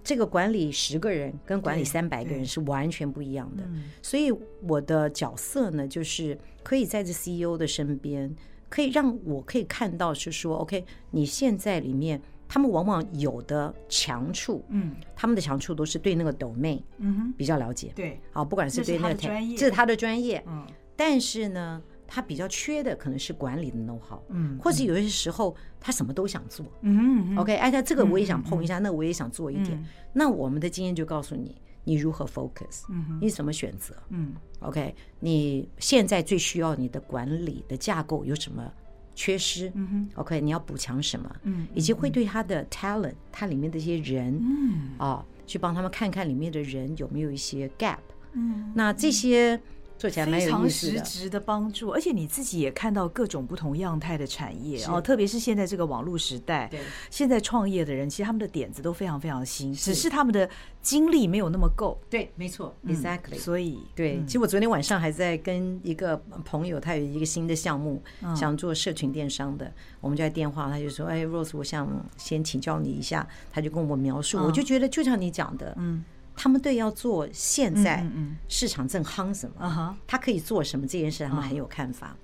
[0.07, 3.63] 这个管理十个人跟管理三百个人是完全不一样的，
[4.01, 4.31] 所以
[4.65, 8.33] 我的角色呢，就是可以在这 CEO 的身边，
[8.69, 20.65] 可以让我可以看到是说，OK，你现在里面他们往往有的强处，嗯，他们的强处都是对那个 domain，嗯比较了解，对，好，不管是对那个专业，这是他的专业，嗯，
[20.95, 21.81] 但是呢。
[22.07, 29.85] 他比较缺的可能是管理的 know-how，嗯，或者有些时候他什么都想做，嗯，OK，哎，他这个我也想碰一下，那我也想做一点。
[30.13, 38.71] 那我们的经验就告诉你，你如何 focus，嗯，你怎么选择，嗯，OK，你现在最需要你的管理的架构有什么
[39.13, 47.97] 缺失，嗯 OK，你要补强什么，嗯，以及会对他的 talent，它里面的一些人，嗯，啊，去帮他们看看里面的人有没有一些 gap，
[48.31, 49.59] 嗯，那这些。
[49.97, 56.79] 做起来蛮有意思的，非常实质的帮助，而且你自己也看到各种不同样态的产业哦，特别是现在这个网络时代，对，
[57.09, 60.49] 现在创业的人其实他们的点子都非常非常新，只是他们的
[60.81, 61.99] 精力没有那么够。
[62.09, 63.37] 对，没错，exactly。
[63.37, 68.01] 所以，对，其实我昨天晚上还在跟一个朋友，他有一个新的项目，
[68.35, 76.03] 想做社群电商的，我们就在电话，他就说：“哎，Rose，我想先请教你一下。”他就跟我描述，我就觉得就像你讲的，嗯。
[76.37, 78.05] 他们对要做现在
[78.47, 82.15] 市场正夯什么，他可以做什么这件事，他们很有看法。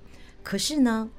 [0.44, 1.10] 可是呢，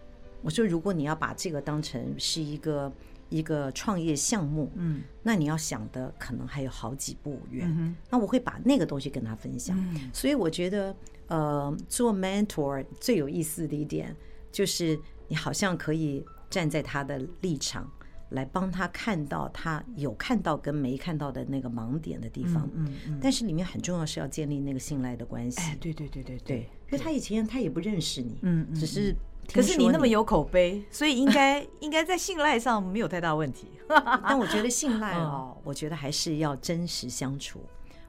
[0.40, 2.92] 我说如果你要把这个当成是一个
[3.30, 7.96] 一个创业项目，嗯，那你要想的可能还有好几步远。
[8.08, 9.76] 那我会把那个东西跟他分享。
[10.12, 14.14] 所以我觉得，呃，做 mentor 最有意思的一点
[14.52, 17.90] 就是你好像可以站在他的立场。
[18.34, 25.60] 来帮他看到他有看到跟没看到的那个盲点的地方，嗯嗯，但是里面很重要是要建立那个信赖的关系。
[25.60, 29.14] 哎，对对对对对，因为他以前他也不认识你，嗯，只是
[29.52, 33.68] 可是你那么有口碑，所以应该 应该在信赖上没有太大问题。
[34.26, 37.60] 但我觉得信赖哦， 我觉得还是要真实相处。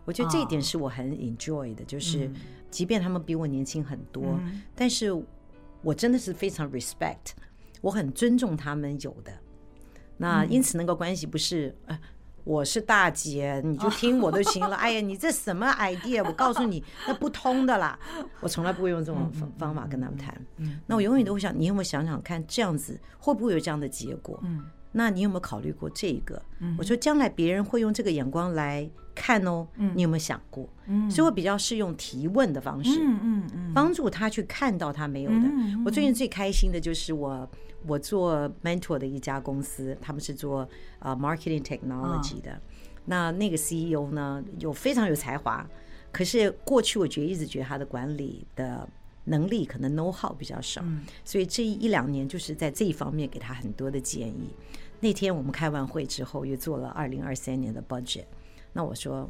[0.05, 2.31] 我觉得这一点是我很 enjoy 的，就是
[2.69, 4.39] 即便他们比我年轻很多，
[4.75, 5.11] 但是
[5.81, 7.33] 我真的是非常 respect，
[7.81, 9.31] 我很尊重他们有的。
[10.17, 11.99] 那因此那个关系不是，呃，
[12.43, 14.75] 我是大姐，你就听我就行了。
[14.78, 16.23] 哎呀，你这什么 idea？
[16.25, 17.97] 我告诉你，那不通的啦。
[18.39, 20.39] 我从来不会用这种方方法跟他们谈。
[20.86, 24.41] 那我永远都会想，你有没有想想看，这样子会不会有这样的结果？
[24.97, 26.41] 那你有没有考虑过这个？
[26.77, 29.67] 我说将来别人会用这个眼光来看哦。
[29.93, 30.67] 你有没有想过？
[31.10, 35.51] 所以我比较是用提问的方式，嗯嗯帮助他去看到他没有的。
[35.86, 37.47] 我最近最开心的就是我。
[37.88, 42.60] 我做 mentor 的一家公司，他们是做啊 marketing technology 的。
[43.05, 45.63] 那那个 CEO 呢，有非常有才华，
[46.12, 48.89] 可是过去我觉得一直觉得他的管理的
[49.25, 50.84] 能力可能 know how 比较少，
[51.23, 54.49] 所以这一两年就是在这一方面给他很多的建议。
[54.99, 58.25] 那天我们开完会之后，又做了二零二三年的 budget。
[58.73, 59.29] 那我说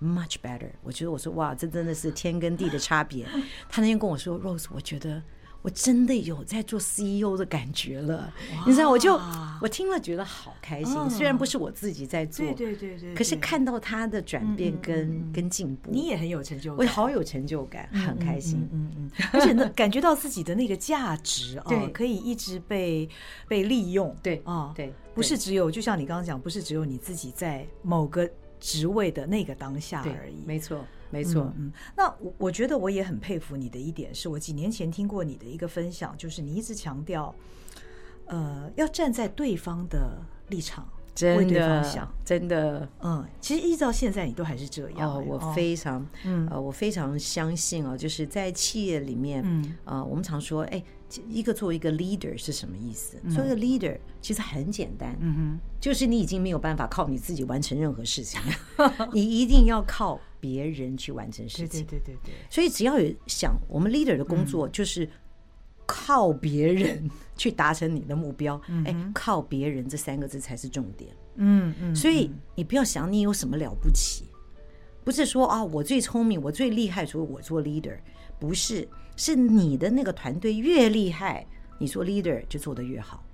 [0.00, 3.26] much better，我觉得我说哇，这真的是天跟地的差别。
[3.68, 5.22] 他那天跟我说 Rose，我觉得。
[5.64, 8.30] 我真的有在做 CEO 的感觉了，
[8.66, 9.18] 你知道，我就
[9.62, 10.94] 我听了觉得好开心。
[11.08, 18.68] 虽然不是我自己在做，对对对对，可是看到他的转变跟跟进步，你也很有成就感，我好有成就感，很开心。
[18.74, 23.08] 嗯嗯，而且呢，感觉到自己的那个价值啊，可以一直被
[23.48, 24.14] 被利用。
[24.22, 28.28] 对啊，对，不是只有就像你刚刚讲，不是只有你自己在某个。
[28.60, 30.42] 职位的那个当下而已。
[30.46, 31.52] 没错，没错。
[31.56, 37.34] 嗯，那我我觉得我也很佩服你的一点是，我几年前听过你的一个分享，就是你一直强调，
[38.26, 40.88] 呃，要站在对方的立场。
[41.22, 45.14] 为对方想，真的，嗯，其实一直到现在，你都还是这样。
[45.14, 50.82] 哦，我非常，嗯，呃，我非常相信啊，就是在企业里面，嗯，呃，我们常说，哎，
[51.28, 53.16] 一个作为一个 leader 是什么意思？
[53.30, 58.40] 作为一个 leader 其实很简单，嗯哼，就是你已经没有办法靠你自己完成任何事情，
[59.12, 61.84] 你一定要靠别人去完成事情。
[61.86, 62.34] 对对对对。
[62.50, 65.08] 所以只要有想，我们 leader 的工作就是。
[65.86, 71.14] 靠别人去达成你的目标，哎、嗯，靠别人这三个字才是重点。
[71.34, 74.24] 嗯嗯，所以你不要想你有什么了不起，
[75.04, 77.98] 不是说啊我最聪明，我最厉害，所以我做 leader，
[78.40, 81.46] 不是，是你的那个团队越厉害，
[81.78, 83.24] 你做 leader 就做得越好。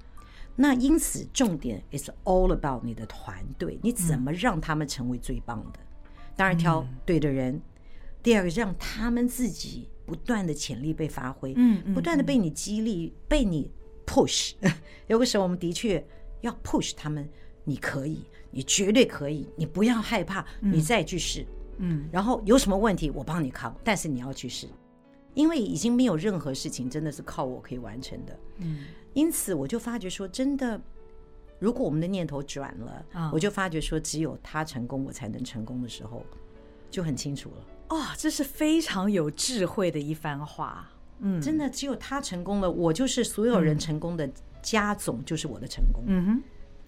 [0.56, 5.80] 那因此重点 is all about 你的团队，你怎么让他们成为最棒的？
[6.36, 7.62] 当然挑对的人，嗯、
[8.22, 9.88] 第二个让他们自己。
[10.06, 13.70] 不断的潜力被发挥，嗯，不断的被你激励，被你
[14.04, 14.54] push。
[15.06, 16.04] 有个时候，我们的确
[16.40, 17.28] 要 push 他们，
[17.62, 21.46] 你可以，你绝对可以，你不要害怕，你再去试，
[21.78, 24.66] 嗯，然后有什么问题我帮你扛，但是你要去试，
[25.34, 30.80] 因为已经没有任何事情真的是靠我可以完成的，嗯，因此我就发觉说，真的，
[31.58, 36.24] 如果我们的念头转了，我就发觉说，只有他成功，我才能成功的时候，
[36.90, 37.66] 就很清楚了。
[37.90, 40.88] 哦，这是非常有智慧的一番话。
[41.20, 44.30] 嗯，真的，只有他成功了，我就是所有人成功的
[44.62, 46.02] 加总，就是我的成功。
[46.06, 46.42] 嗯哼，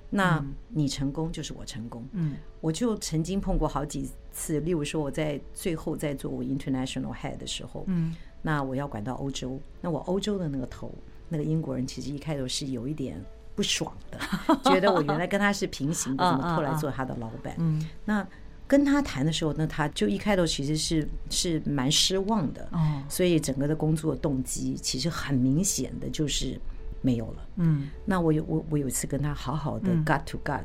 [0.08, 2.08] 那你成功就是我成功。
[2.12, 10.92] 嗯，我就曾经碰过好几次，例如说我在最后在做我 international head 的时候，嗯，那我要管到欧洲，那我欧洲的那个头，
[11.28, 13.18] 那个英国人其实一开头是有一点
[13.54, 14.18] 不爽的，
[14.64, 17.54] 觉得我原来跟他是平行的， 怎么后来做他的老板？
[17.58, 18.26] 嗯，那。
[18.68, 26.58] 跟他谈的时候，那他就一开头其实是是蛮失望的，哦，所以整个的工作动机其实很明显的就是
[27.02, 27.48] 没有了。
[27.56, 30.64] 嗯，那我有我我有一次跟他好好的 gut to gut，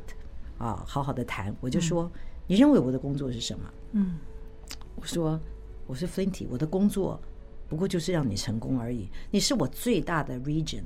[0.57, 2.09] 啊，好好的谈，我就说，
[2.45, 3.69] 你认为我的工作是什么？
[3.91, 4.17] 嗯，
[4.95, 5.37] 我说
[5.85, 7.19] 我是 Flinty，我的工作
[7.67, 9.09] 不过就是让你成功而已。
[9.31, 10.83] 你是我最大的 region，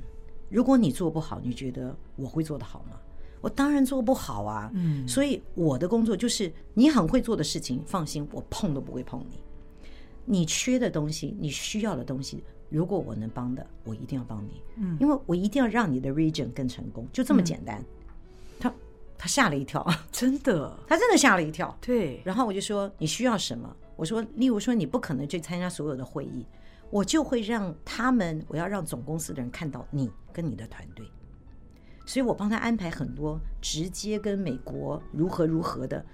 [0.48, 2.98] 如果你做不好，你觉得我会做得好吗？
[3.40, 9.40] 我当然做不好啊，嗯，所以我的工作就是你很会做的事情，放心，我碰都不会碰你。
[10.24, 17.84] 你缺的东西，你需要的东西，如果我能帮的，我一定要帮你，嗯，因为我一定要让你的 region 更成功，就这么简单。
[18.60, 18.72] 他
[19.18, 21.76] 他吓了一跳， 真的，他真的吓了一跳。
[21.80, 23.76] 对，然后我就说你需要什么？
[23.96, 26.46] 我说，例如说你不可能去参加所有的会议，
[26.92, 31.10] 我就会让他们，我要让总公司的人看到你跟你的团队。
[32.04, 36.04] 所以我帮他安排很多直接跟美国如何如何的，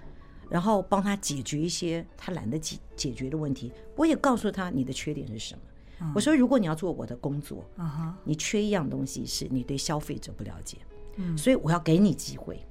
[0.49, 3.73] 然后帮他解决一些他懒得解解决的问题。
[3.97, 5.61] 我也告诉他你的缺点是什么。
[6.15, 7.69] 我说，如果你要做我的工作，
[8.23, 10.77] 你缺一样东西是你对消费者不了解，
[11.35, 12.65] 所以我要给你机会。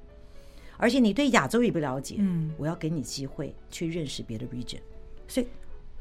[0.79, 2.25] 而且你对亚洲也不了解，
[2.57, 4.79] 我要给你机会去认识别的 region。
[5.27, 5.49] 所以，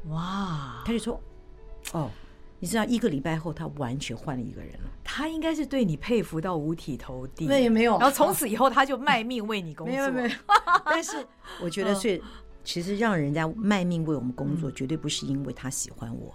[0.08, 1.20] 哇，他就说，
[1.92, 2.10] 哦。
[2.60, 4.90] 你知道一个礼拜后，他完全换了一个人了。
[5.04, 7.46] 他应该是对你佩服到五体投地。
[7.46, 7.96] 那，也没有。
[7.98, 9.94] 然后从此以后，他就卖命为你工作。
[9.96, 10.28] 没 有没有。
[10.84, 11.24] 但是
[11.62, 12.20] 我觉得是，
[12.64, 16.34] 其实让人家卖命为我们工作，绝对不是因为他喜欢我，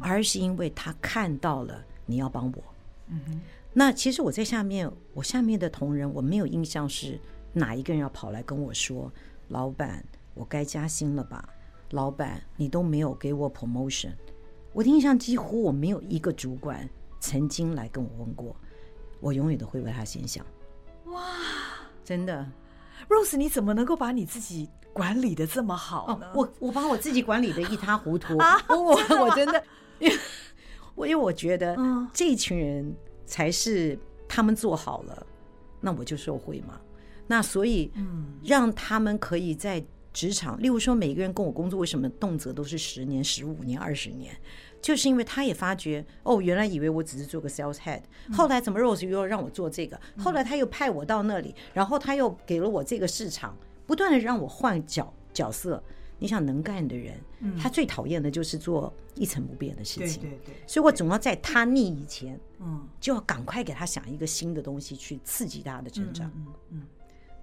[0.00, 2.64] 而是因为他看到了你要帮我。
[3.06, 3.40] 嗯哼。
[3.72, 7.16] 那其实我在下面，我下面的同仁，我没有印象是
[7.52, 9.08] 哪一个人要跑来跟我说
[9.46, 11.48] ：“老板，我该加薪了吧？”
[11.90, 14.10] 老板，你都没有给我 promotion。
[14.72, 18.54] 我的印象几乎我没有一个主管曾经来跟我问过，
[19.20, 20.44] 我永远都会为他先想。
[21.06, 21.22] 哇，
[22.04, 22.46] 真的
[23.08, 26.26] ，Rose，你怎么能够把你自己管理的这么好呢？
[26.28, 28.38] 哦、我我把我自己管理的一塌糊涂。
[28.42, 29.62] 啊、我我真的，
[29.98, 30.18] 因 为
[30.94, 31.76] 我因为我觉得
[32.12, 32.94] 这一群人
[33.26, 35.26] 才是他们做好了，
[35.80, 36.80] 那我就受惠嘛。
[37.26, 39.84] 那所以，嗯，让他们可以在。
[40.12, 44.34] 职场，例如说，每个人跟我工作，为什么动辄都是十年、十五年、二十年？
[44.82, 48.00] 就是因为他也发觉，哦，原来以为我只是做个 sales head，
[48.32, 50.00] 后来怎么 Rose 又让我做这个？
[50.18, 55.82] 后来他又派我到那里，然后他又给了我这个市场，不断的让我换角角色。
[56.18, 57.18] 你想能干的人，
[57.58, 60.20] 他最讨厌的就是做一成不变的事情。
[60.20, 66.30] 对对对，所以我总要在他腻以前，嗯，就要赶快给他想一个新的东西去刺激他的成长。
[66.36, 66.82] 嗯嗯。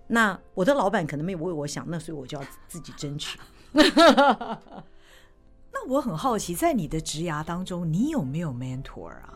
[0.07, 3.37] 那我的老板可能没有为我想，那所以我就要自己争取。
[3.73, 4.59] 那
[5.87, 9.35] 我很好奇，在你的职涯当中，你有没有 mentor 啊？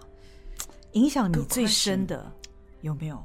[0.93, 2.31] 影响你最深的
[2.81, 3.23] 有没有？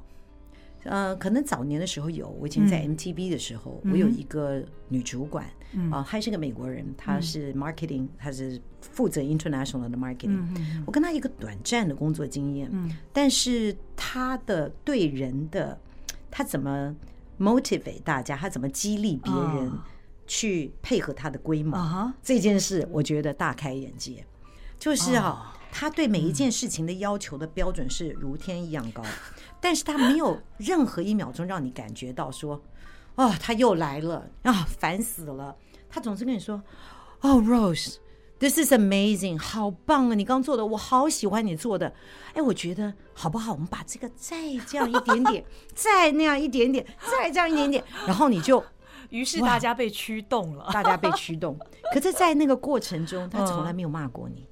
[0.85, 5.91] 呃，可能早年的时候有，我以前在 MTV 的时候，嗯、我有一个女主管，啊、嗯。
[5.91, 15.77] 呃，她是个美国人，她是 marketing，她是负责 international 的 marketing，嗯、我跟她一个短暂的工作经验，嗯、但是她的对人的，
[16.31, 16.95] 她怎么
[17.39, 19.73] motivate 大家，他怎么激励别人
[20.27, 24.25] 去配合他的规模，哦、这件事我觉得大开眼界，
[24.79, 29.03] 就是啊，她、哦、对每一件事情的要求的标准是如天一样高。
[29.61, 32.63] 但是他没有任何一秒钟让你感觉到说，
[33.15, 35.57] 哦，他又来了啊，烦死了。
[35.89, 36.63] 他总是跟你说，
[37.21, 37.41] 哦
[38.39, 41.93] ，Rose，this is amazing，好棒啊，你刚做的，我好喜欢你做的。
[42.35, 43.53] 哎，我觉得好不好？
[43.53, 48.63] 我们把这个再这样一点点，再那样一点点，再这样一点点，然后你就，
[49.11, 51.59] 于是大家被驱动了，大家被驱动。
[51.93, 54.47] 可是，在那个过程中，他从来没有骂过你，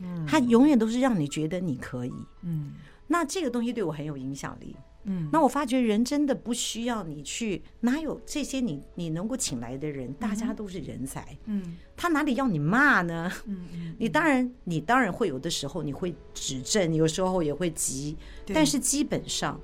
[0.00, 2.12] 嗯，他永远都是让你觉得你可以，
[2.42, 2.74] 嗯。
[3.08, 4.74] 那这个东西对我很有影响力，
[5.04, 13.30] 嗯，那我发觉人真的不需要你去，哪有这些你你能够请来的人，大家都是人才，嗯，他哪里要你骂呢？
[13.46, 19.60] 嗯，你当然你当然会有的时候你会指正，有时候也会急，但是基本上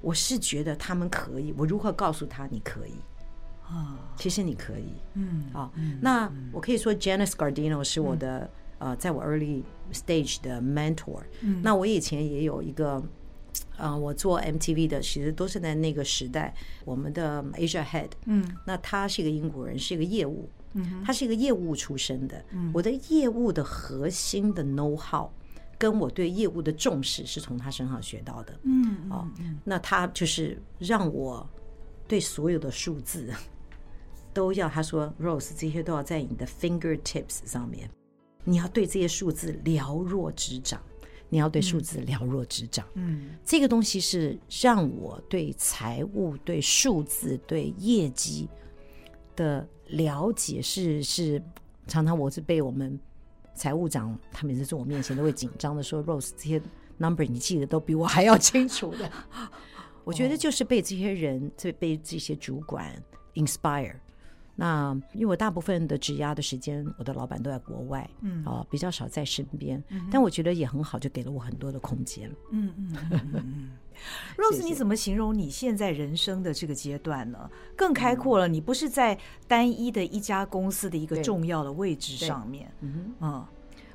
[0.00, 2.92] 我是觉得他们可以，我如何告诉他你可以？
[3.62, 3.98] 啊？
[4.16, 8.50] 其实你可以，嗯，好，那我可以说 Janice Gardino 是我的。
[8.80, 13.02] 呃，在我 early stage 的 mentor，嗯，那我以前也有一个，
[13.78, 16.52] 呃，我做 MTV 的，其实都是在那个时代，
[16.84, 25.30] 我们的 Asia Head，嗯，那他是一个英国人，是一个业务，嗯，他是一个业务出身的，嗯，我的业务的核心的 know how，
[25.78, 29.26] 跟我对业务的重视是从他身上学到的，嗯，哦，
[29.64, 31.48] 那他就是让我
[32.06, 33.32] 对所有的数字
[34.34, 37.88] 都要，他说 Rose 这些都要在你的 fingertips 上面。
[38.44, 40.80] 你要对这些数字了若指掌，
[41.28, 42.86] 你要对数字了若指掌。
[42.94, 48.48] 嗯，这个东西是让我对财务、对数字、对业绩
[49.36, 51.42] 的了解是是，
[51.86, 52.98] 常常我是被我们
[53.54, 56.60] 财务长他每次在我面前都会紧张的说：“Rose，这些
[56.96, 59.10] number 你记得都比我还要清楚的。
[60.04, 62.90] ”我觉得就是被这些人，这被这些主管
[63.34, 63.94] inspire。
[64.60, 73.70] 那因为我大部分的职涯的时间，我的老板都在国外，嗯，啊，比较少在身边，嗯，但我觉得也很好，就给了我很多的空间，嗯嗯嗯嗯。
[74.36, 77.48] Rose，你怎么形容你现在人生的这个阶段呢？
[77.76, 83.46] 更开阔了，你不是在单一的一家公司的一个重要的位置上面，嗯嗯，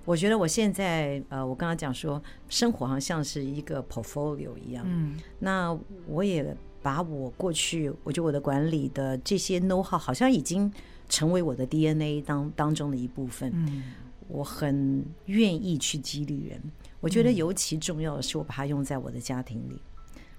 [0.06, 6.56] 我觉得我现在，呃，我刚刚讲说，生活好像是一个 portfolio 一样，嗯，那我也。
[6.84, 10.72] 把我过去，我觉得我的管理的这些 know how 好像已经
[11.08, 13.50] 成为我的 DNA 当当中的一部分。
[13.56, 13.84] 嗯，
[14.28, 16.62] 我很愿意去激励人。
[17.00, 19.82] 我觉得尤其重要的是，我把它用在我的家庭里。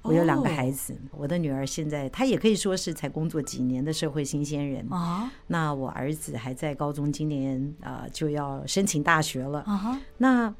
[0.03, 5.33] 我有两个孩子，我的女儿现在她也可以说是才工作几年的社会新鲜人啊。
[5.47, 9.61] 那我儿子还在高中，今年啊就要申请大学了。
[9.61, 10.55] 啊，那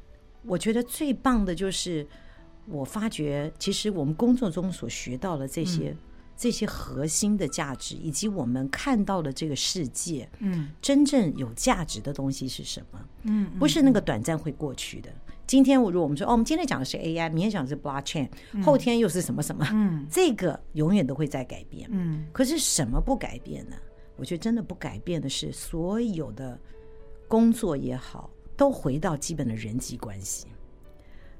[0.47, 2.07] 我觉得最棒的就是。
[2.67, 5.97] 我发觉，其实我们工作中所学到的这些、嗯、
[6.35, 12.99] 这些核心的价值，以及我们看到的这个世界，嗯，真正有价值的东西是什么？
[13.23, 15.09] 嗯，不是那个短暂会过去的。
[15.47, 18.27] 今天，我如果我们说，哦，我们今天讲的是 AI，明天讲的是 Blockchain，
[18.63, 19.63] 后天又是什么什么？
[19.71, 21.87] 嗯，这个永远都会在改变。
[21.91, 23.75] 嗯，可是什么不改变呢？
[24.17, 26.59] 我觉得真的不改变的是，所有的
[27.27, 30.47] 工作也好，都回到基本的人际关系。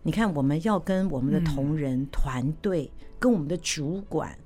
[0.08, 4.38] 你看，我们要跟我们的同仁团队、跟我们的主管、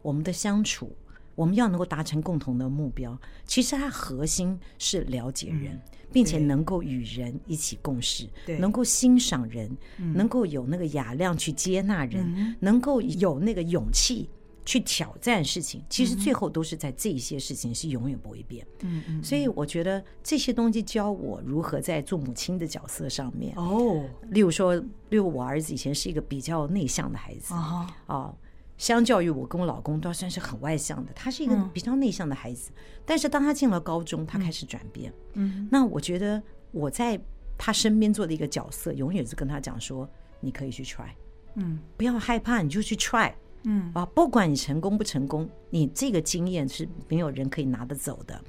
[0.00, 0.92] 我们的相处，
[1.34, 3.20] 我们要能够达成共同的目标。
[3.44, 5.76] 其实它核心是了解人，
[6.12, 8.28] 并且能够与人一起共事，
[8.60, 9.68] 能够欣赏人，
[10.14, 14.30] 能够有那个雅量去接纳人，能够有那个勇气。
[14.68, 18.66] 去挑战事情，其实最后都是在这些事情是永远不会变。
[18.80, 23.56] 嗯嗯，所以我觉得这些东西教我如何在做母亲的角色上面。
[23.56, 28.36] 哦，例如说，例如我儿子以前是一个比较内向的孩子啊，哦，
[28.76, 32.70] 相较于我跟我老公都算是很外向的，他是一个比较内向的孩子。
[33.06, 35.10] 但是当他进了高中，他开始转变。
[35.32, 36.42] 嗯，那我觉得
[36.72, 37.18] 我在
[37.56, 40.06] 他身边做的一个角色，永远是跟他讲说
[40.40, 41.08] ：“你可以去 try，
[41.54, 43.32] 嗯，不要害怕，你就去 try。”
[43.64, 48.40] 嗯啊，不管你成功不成功，你这个经验是没有人可以拿得走的。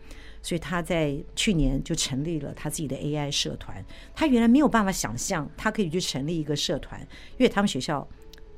[0.41, 3.83] 所以他在去年就成立了他自己的 AI 社团。
[4.15, 6.99] 他原来没有办法想象，他可以去成立一个社团，
[7.37, 8.07] 因为他们学校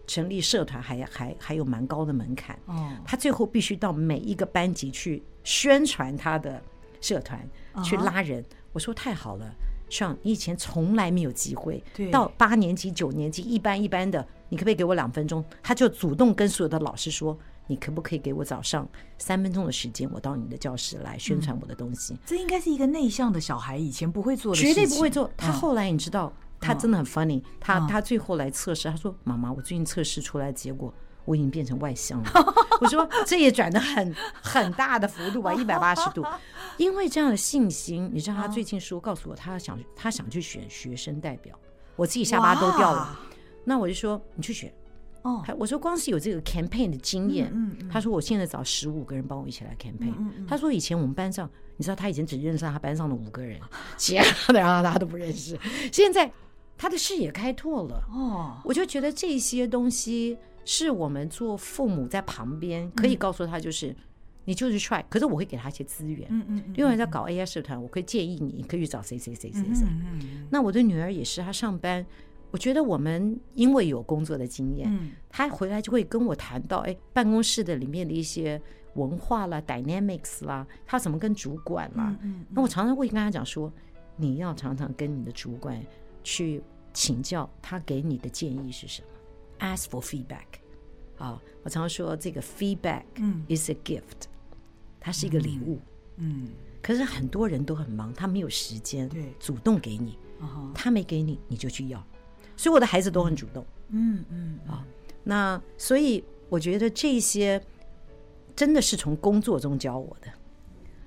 [0.06, 2.56] 成立社团还还还有蛮高的门槛。
[2.68, 6.62] 哦，他最后必须到每一个班级去宣传他的
[7.02, 7.50] 社团，
[7.84, 8.46] 去拉人。
[8.74, 9.52] 我说太好了。
[9.92, 15.44] 上你以前从来没有机会，到八年级、九年级一般一般的，你可不可以给我两分钟？
[15.62, 17.38] 他就主动跟所有的老师说，
[17.68, 18.88] 你可不可以给我早上
[19.18, 22.18] 三分钟的时间，我到你的教室来宣传我的东西？
[22.26, 25.30] 这应该是一个内向的小孩以前不会做的事情，绝对不会做。
[25.36, 30.94] 他后来你知道，他真的很 funny，他他最后来测试，他说：“妈妈，我最近测试出来结果。”
[31.26, 32.32] 我已经变成外向了，
[32.82, 36.26] 我说这也转的很很大的幅度吧， 一百八十度。
[36.78, 41.58] 因为这样的信心，你知道他最近说告诉我，他想他想去选学生代表，
[41.96, 43.20] 我自己下巴都掉了。
[43.64, 44.74] 那我就说你去选
[45.22, 47.54] 哦，我说光是有这个 campaign 的经验，
[47.92, 50.16] 他说我现在找十五个人帮我一起来 campaign。
[50.48, 51.48] 他说以前我们班上，
[51.78, 53.60] 你知道他以前只认识他班上的五个人，
[53.98, 55.60] 其他的然后他都不认识。
[55.92, 56.32] 现在
[56.78, 60.36] 他的视野开拓了哦，我就觉得这些东西。
[60.74, 63.96] 是我们做父母在旁边可以告诉他，就是、嗯、
[64.46, 66.26] 你就是 try，可是我会给他一些资源。
[66.30, 69.86] 嗯嗯，因为在搞 AI 社团，我可以建议你，你可以去找谁谁谁谁谁。
[70.50, 72.06] 那我的女儿也是，她上班，
[72.52, 78.62] 我觉得我们因为有工作的经验，嗯，她回来就会跟我谈到，哎，办公室的里面的一些
[78.94, 82.16] 文化啦、dynamics 啦，她怎么跟主管啦。
[82.22, 83.70] 嗯，那我常常会跟她讲说，
[84.16, 85.78] 你要常常跟你的主管
[86.24, 86.64] 去
[86.94, 89.08] 请教，他给你的建议是什么。
[89.60, 90.58] Ask for feedback，
[91.22, 93.04] 啊，我常常说这个 feedback
[93.48, 94.26] is a gift，
[95.00, 95.80] 它是一个礼物。
[96.18, 96.50] 嗯，
[96.82, 99.10] 可是很多人都很忙，他没有时间
[99.40, 100.18] 主动给你，
[100.74, 102.04] 他没给你，你就去要。
[102.58, 103.66] 所以我的孩子都很主动。
[103.90, 104.86] 嗯嗯，啊，
[105.24, 107.62] 那所以我觉得这些
[108.56, 110.28] 真的是从工作中教我的，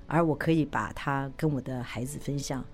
[0.06, 2.64] 而我可以把它跟我的孩子分享。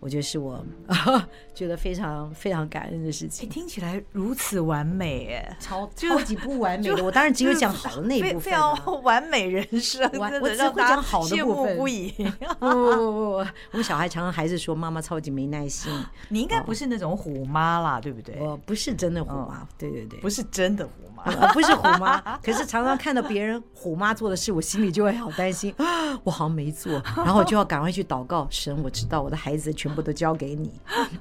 [0.00, 0.64] 我觉得是我
[1.54, 3.48] 觉得非常非常感恩的事情。
[3.48, 7.04] 听起来如此完美，哎，超超级不完美的。
[7.04, 12.10] 我当然只有讲好的那一部分，非 常完美人生，我只会讲好的部分，羡慕不已。
[12.60, 15.92] 不不不不，我们小孩常常还是说妈妈超级没耐心。
[16.28, 18.36] 你应该不是那种虎妈啦，对不对？
[18.38, 22.38] 我不是真的虎妈，对对对，不是真的虎妈，我不是虎妈。
[22.38, 25.74] 可是常常看到别人虎妈做的事，我心里就会好担心，
[26.24, 29.88] 我好像没做，然后我就要赶快去祷告神，我知道我的孩子全。
[29.98, 30.70] 部都交给你。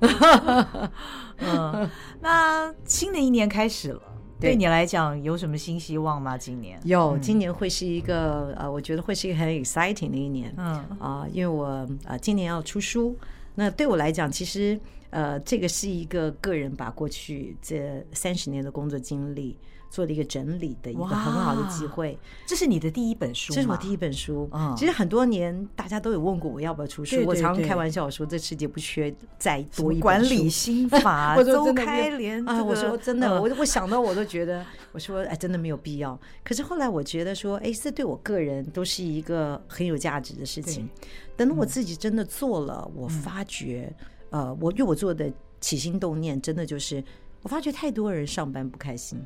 [1.39, 1.89] 嗯，
[2.21, 4.01] 那新的一年开始了，
[4.39, 6.37] 对你来讲有什么新希望吗？
[6.37, 10.53] 今年有，今年会是一个呃，我觉得会是一个很 exciting 的一年。
[10.57, 13.17] 嗯啊，因为我呃今年要出书，
[13.55, 14.79] 那对我来讲，其实
[15.09, 19.57] 呃这个是一个个人把过去这三十年的工作经历。
[19.89, 24.49] 做了一个整理的一个很好的机会，这是你的第一本书，这是我第一本书。
[24.77, 36.19] 其实很多年大家都有问过我要不要出书，我常常开玩笑说这世界不缺再多一本管理心法， 周开连啊，我说真的，我我想到我都觉得，我说哎，真的没有必要。
[36.43, 40.87] 可是后来我觉得说，哎，这对我个人都是一个很有价值的事情。
[41.35, 43.93] 等到我自己真的做了，我发觉，
[44.31, 45.31] 呃，我因为我做的
[45.61, 47.03] 起心动念，真的就是
[47.43, 49.23] 我发觉太多人上班不开心。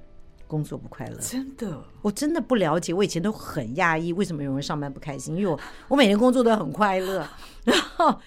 [0.52, 2.94] 工作不快乐，真的，我真的不了解。
[2.94, 5.38] 我以前都很压抑，为什么有人上班不开心？
[5.38, 7.26] 因为我我每天工作都很快乐。
[7.64, 8.20] 然后，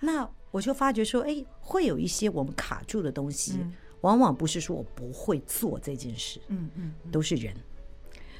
[0.00, 3.58] 那我就发觉说，哎，会有一些我们卡住的东西，
[4.02, 7.54] 往往不是说我不会做这件事，嗯嗯，都是人。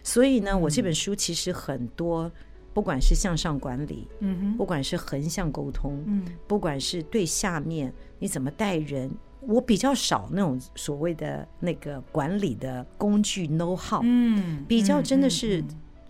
[0.03, 2.31] 所以呢，我这本书其实很多，
[2.75, 9.11] 不管是向上管理，嗯哼，不管是横向沟通，嗯，不管是对下面你怎么带人。
[9.41, 15.65] 我比较少那种所谓的那个管理的工具 know how，嗯，比较真的是，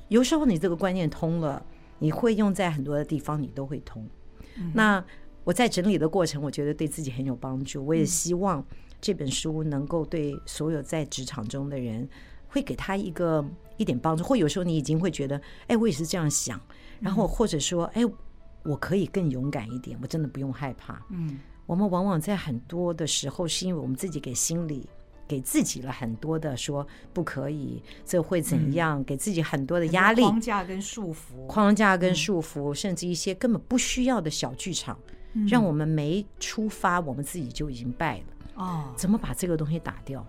[0.09, 1.65] 有时候你这个观念通了，
[1.99, 4.05] 你会用在很多的地方，你都会通。
[4.75, 5.03] 那
[5.45, 7.87] 我在整理的过程，我觉得对自己很有帮助。
[7.87, 8.65] 我也希望
[9.01, 12.07] 这本书能够对所有在职场中的人，
[12.49, 13.45] 会给他一个
[13.77, 14.23] 一点帮助。
[14.25, 16.61] 或有时候你已经会觉得，哎，我也是这样想，
[17.01, 18.03] 然后或者说，哎，
[18.65, 21.39] 我可以更勇敢一点，我真的不用害怕，嗯。
[21.71, 24.89] 我们往往在很多的时候，是因为我们自己给心里
[25.29, 29.01] 给自己了很多的说不可以，这会怎样？
[29.01, 34.99] 嗯、给自己很多的压力、框架跟束缚，框架跟束缚，嗯、甚至一些根本不需要的小剧场，
[35.35, 38.25] 嗯、让我们没出发，我们自己就已经败了。
[38.57, 40.27] 哦，怎么把这个东西打掉？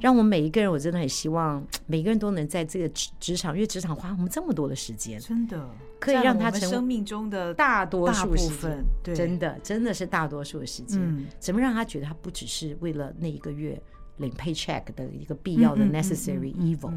[0.00, 5.68] 让我们每一个人，我真的很希望 每个人都能在这个职职场，因为职场花我们这么多的时间，真的
[6.00, 8.84] 可以让他成为生命中的大多数部分。
[9.02, 11.00] 对，真的真的是大多数的时间。
[11.00, 13.80] 嗯，怎么让他觉得他不只是为了那一个月
[14.16, 16.92] 领 paycheck 的一个必要的 necessary evil？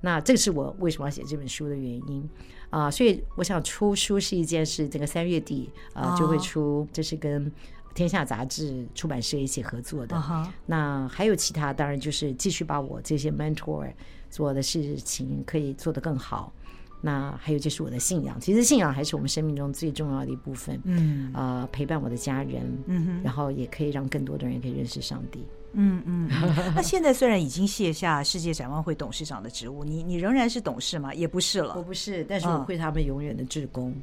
[0.00, 2.28] 那这个是我为什么要写这本书的原因
[2.70, 2.90] 啊。
[2.90, 7.50] 所以我想出书是一件事，这个三月底啊就会出，这是跟。
[7.94, 10.46] 天下杂志出版社一起合作的，uh huh.
[10.66, 13.90] 那还有其他，当然就是继续把我这些 mentor
[14.30, 16.52] 做的事情可以做得更好。
[17.00, 20.80] 那还有就是我的信仰，其实信仰还是我们生命中最重要的一部分。
[20.84, 25.46] 嗯，呃，陪伴我的家人，嗯哼，然后也可以让更多的人可以认识上帝。
[25.74, 26.28] 嗯嗯，
[26.74, 31.12] 那现在虽然已经卸下世界展望会董事长的职务，你你仍然是董事吗？
[31.12, 33.90] 也不是了，我不是，但是我会他们永远的职工。
[33.90, 34.02] 嗯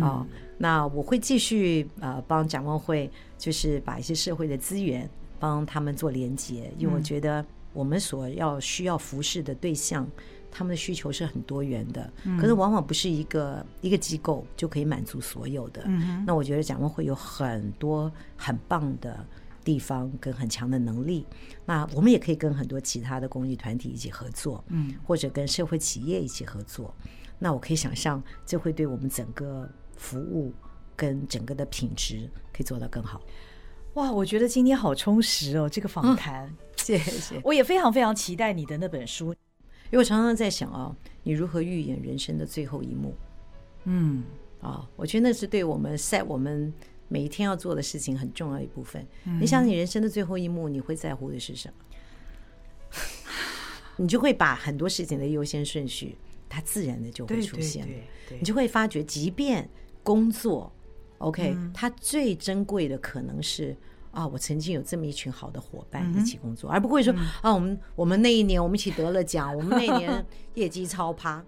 [0.00, 0.26] 啊、哦，
[0.58, 5.08] 那我会继续呃帮展望会，就是把一些社会的资源
[5.38, 10.06] 帮他们做连接，因为我觉得我们所要需要服侍的对象，
[10.50, 15.82] 他们的需求是很多元的，可是往往不是一个一个机构就可以满足所有的。
[15.86, 19.24] 嗯那我觉得展望会有很多很棒的。
[19.64, 21.24] 地方跟很强的能力，
[21.64, 26.92] 那我们也可以跟很多其他的公益团体一起合作，嗯，或者跟社会企业一起合作。
[27.42, 30.52] 那我可以想象，这会对我们整个服务
[30.94, 33.20] 跟整个的品质可以做到更好。
[33.94, 37.40] 哇，我觉得今天好充实哦，这个访谈，嗯， 谢谢。
[37.42, 39.32] 我也非常非常期待你的那本书，
[39.90, 43.14] 因为我常常在想啊，你如何预演人生的最后一幕？
[43.86, 44.22] 嗯，
[44.60, 46.72] 啊，我觉得那是对我们在我们。
[47.08, 49.06] 每一天要做的事情很重要一部分。
[49.38, 51.74] 你想，你人生的最后一幕，你会在乎的是什么？
[53.98, 56.16] 你就会把很多事情的优先顺序，
[56.52, 57.92] 它自然的就会出现了。
[58.38, 59.66] 你就会发觉，即便
[60.02, 60.70] 工作
[61.18, 63.74] ，OK，它最珍贵的可能是
[64.10, 71.42] 啊，我曾经有这么一群好的伙伴一起工作，而不会说啊，我们我们那一年我们一起得了奖，我们那一年 业绩超趴。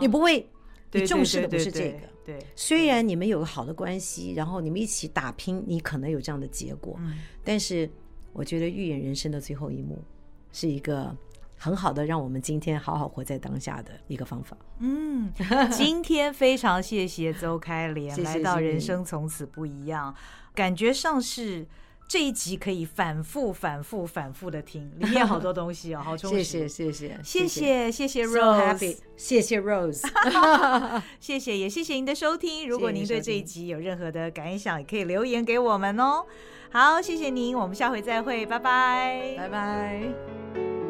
[0.00, 0.48] 你不会，
[0.92, 1.98] 你重视的不是这个。
[2.24, 6.96] 对，虽然你们有个好的关系，然后你们一起打拼，你可能有这样的结果。
[7.00, 7.90] 嗯，但是
[8.32, 10.02] 我觉得预演人生的最后一幕
[10.52, 11.14] 是一个
[11.64, 14.54] 很好的让我们今天好好活在当下的一个方法。
[14.80, 15.32] 嗯，
[15.72, 20.12] 今天非常谢谢周开莲 来到《人生从此不一样》，
[20.54, 21.66] 感觉上是。
[22.06, 26.44] 这一集可以反复、反复、反复的听，里面好多东西哦，好充实。
[26.44, 30.06] 谢谢，谢谢，谢谢，谢谢 Rose，、谢谢 Rose，
[31.18, 32.68] 谢谢，也谢谢您的收听。
[32.68, 36.26] 如果您对这一集有任何的感想，也可以留言给我们哦。
[36.70, 40.83] 好，谢谢您，我们下回再会，拜拜，拜拜。